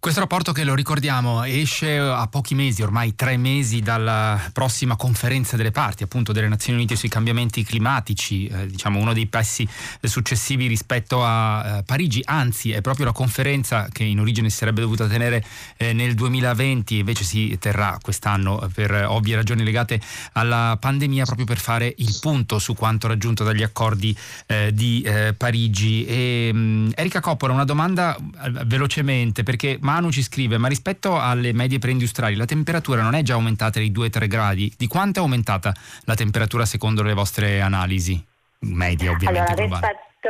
Questo 0.00 0.20
rapporto 0.20 0.52
che 0.52 0.62
lo 0.62 0.76
ricordiamo 0.76 1.42
esce 1.42 1.98
a 1.98 2.28
pochi 2.28 2.54
mesi, 2.54 2.82
ormai 2.82 3.16
tre 3.16 3.36
mesi 3.36 3.80
dalla 3.80 4.40
prossima 4.52 4.94
conferenza 4.94 5.56
delle 5.56 5.72
parti, 5.72 6.04
appunto 6.04 6.30
delle 6.30 6.46
Nazioni 6.46 6.78
Unite 6.78 6.94
sui 6.94 7.08
cambiamenti 7.08 7.64
climatici, 7.64 8.46
eh, 8.46 8.68
diciamo 8.68 9.00
uno 9.00 9.12
dei 9.12 9.26
passi 9.26 9.68
successivi 10.00 10.68
rispetto 10.68 11.24
a 11.24 11.78
eh, 11.78 11.82
Parigi, 11.82 12.22
anzi 12.24 12.70
è 12.70 12.80
proprio 12.80 13.06
la 13.06 13.12
conferenza 13.12 13.88
che 13.90 14.04
in 14.04 14.20
origine 14.20 14.50
si 14.50 14.58
sarebbe 14.58 14.82
dovuta 14.82 15.08
tenere 15.08 15.44
eh, 15.76 15.92
nel 15.92 16.14
2020, 16.14 16.98
invece 16.98 17.24
si 17.24 17.58
terrà 17.58 17.98
quest'anno 18.00 18.70
per 18.72 19.04
ovvie 19.08 19.34
ragioni 19.34 19.64
legate 19.64 20.00
alla 20.34 20.76
pandemia, 20.78 21.24
proprio 21.24 21.44
per 21.44 21.58
fare 21.58 21.92
il 21.98 22.16
punto 22.20 22.60
su 22.60 22.74
quanto 22.74 23.08
raggiunto 23.08 23.42
dagli 23.42 23.64
accordi 23.64 24.16
eh, 24.46 24.72
di 24.72 25.02
eh, 25.02 25.34
Parigi. 25.36 26.06
E, 26.06 26.50
mh, 26.52 26.58
mm, 26.58 26.90
Erika 26.94 27.18
Coppola, 27.18 27.52
una 27.52 27.64
domanda 27.64 28.14
eh, 28.16 28.64
velocemente, 28.64 29.42
perché 29.42 29.76
Manu 29.88 30.10
ci 30.10 30.20
scrive, 30.20 30.58
ma 30.58 30.68
rispetto 30.68 31.18
alle 31.18 31.54
medie 31.54 31.78
preindustriali 31.78 32.36
la 32.36 32.44
temperatura 32.44 33.00
non 33.00 33.14
è 33.14 33.22
già 33.22 33.32
aumentata 33.32 33.78
di 33.80 33.90
2-3 33.90 34.28
gradi? 34.28 34.70
Di 34.76 34.86
quanto 34.86 35.20
è 35.20 35.22
aumentata 35.22 35.72
la 36.04 36.14
temperatura 36.14 36.66
secondo 36.66 37.02
le 37.02 37.14
vostre 37.14 37.62
analisi? 37.62 38.22
Media 38.68 39.12
ovviamente. 39.12 39.50
Allora, 39.50 39.64
rispetto, 39.64 40.28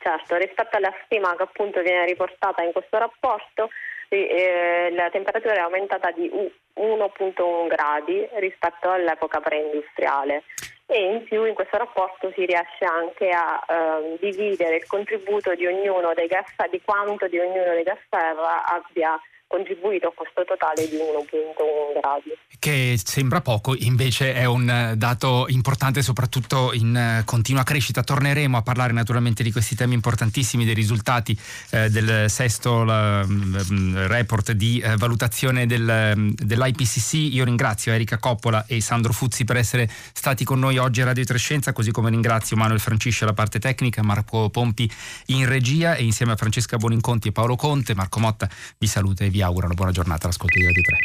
certo, 0.00 0.36
rispetto 0.36 0.78
alla 0.78 0.92
stima 1.04 1.36
che 1.36 1.42
appunto 1.42 1.82
viene 1.82 2.06
riportata 2.06 2.62
in 2.62 2.72
questo 2.72 2.96
rapporto, 2.96 3.68
eh, 4.08 4.88
la 4.96 5.10
temperatura 5.10 5.52
è 5.52 5.58
aumentata 5.58 6.10
di 6.10 6.30
1.1 6.72 7.66
gradi 7.68 8.26
rispetto 8.40 8.90
all'epoca 8.90 9.40
preindustriale 9.40 10.44
e 10.86 11.12
in 11.12 11.24
più 11.24 11.44
in 11.44 11.54
questo 11.54 11.78
rapporto 11.78 12.30
si 12.34 12.44
riesce 12.44 12.84
anche 12.84 13.30
a 13.30 13.64
eh, 13.66 14.18
dividere 14.20 14.76
il 14.76 14.86
contributo 14.86 15.54
di 15.54 15.66
ognuno 15.66 16.12
dei 16.14 16.26
gas, 16.26 16.46
di 16.70 16.80
quanto 16.84 17.26
di 17.28 17.38
ognuno 17.38 17.72
dei 17.72 17.82
gas 17.82 17.98
serra 18.10 18.64
abbia 18.66 19.18
contribuito 19.54 20.08
a 20.08 20.12
questo 20.12 20.42
totale 20.44 20.88
di 20.88 20.96
1.1 20.96 22.00
gradi. 22.00 22.30
Che 22.58 22.98
sembra 23.02 23.40
poco, 23.40 23.76
invece 23.78 24.34
è 24.34 24.46
un 24.46 24.94
dato 24.96 25.46
importante 25.48 26.02
soprattutto 26.02 26.72
in 26.72 26.96
eh, 26.96 27.22
continua 27.24 27.62
crescita. 27.62 28.02
Torneremo 28.02 28.56
a 28.56 28.62
parlare 28.62 28.92
naturalmente 28.92 29.44
di 29.44 29.52
questi 29.52 29.76
temi 29.76 29.94
importantissimi, 29.94 30.64
dei 30.64 30.74
risultati 30.74 31.38
eh, 31.70 31.88
del 31.88 32.28
sesto 32.28 32.82
la, 32.82 33.24
mm, 33.24 34.06
report 34.06 34.52
di 34.52 34.80
eh, 34.80 34.96
valutazione 34.96 35.66
del, 35.66 36.14
mm, 36.16 36.30
dell'IPCC. 36.34 37.12
Io 37.14 37.44
ringrazio 37.44 37.92
Erika 37.92 38.18
Coppola 38.18 38.64
e 38.66 38.80
Sandro 38.80 39.12
Fuzzi 39.12 39.44
per 39.44 39.56
essere 39.56 39.88
stati 40.12 40.44
con 40.44 40.58
noi 40.58 40.78
oggi 40.78 41.00
a 41.00 41.04
Radio 41.04 41.24
Trescenza, 41.24 41.72
così 41.72 41.92
come 41.92 42.10
ringrazio 42.10 42.56
Manuel 42.56 42.80
Francisci 42.80 43.22
alla 43.22 43.34
parte 43.34 43.60
tecnica, 43.60 44.02
Marco 44.02 44.50
Pompi 44.50 44.90
in 45.26 45.46
regia 45.46 45.94
e 45.94 46.02
insieme 46.02 46.32
a 46.32 46.36
Francesca 46.36 46.76
Boninconti 46.76 47.28
e 47.28 47.32
Paolo 47.32 47.54
Conte, 47.54 47.94
Marco 47.94 48.18
Motta 48.18 48.48
vi 48.78 48.86
saluta 48.88 49.24
e 49.24 49.30
vi 49.30 49.42
auguro 49.44 49.66
una 49.66 49.74
buona 49.74 49.92
giornata 49.92 50.24
all'ascolto 50.24 50.58
di 50.58 50.64
Radio 50.64 50.82
3. 50.82 50.98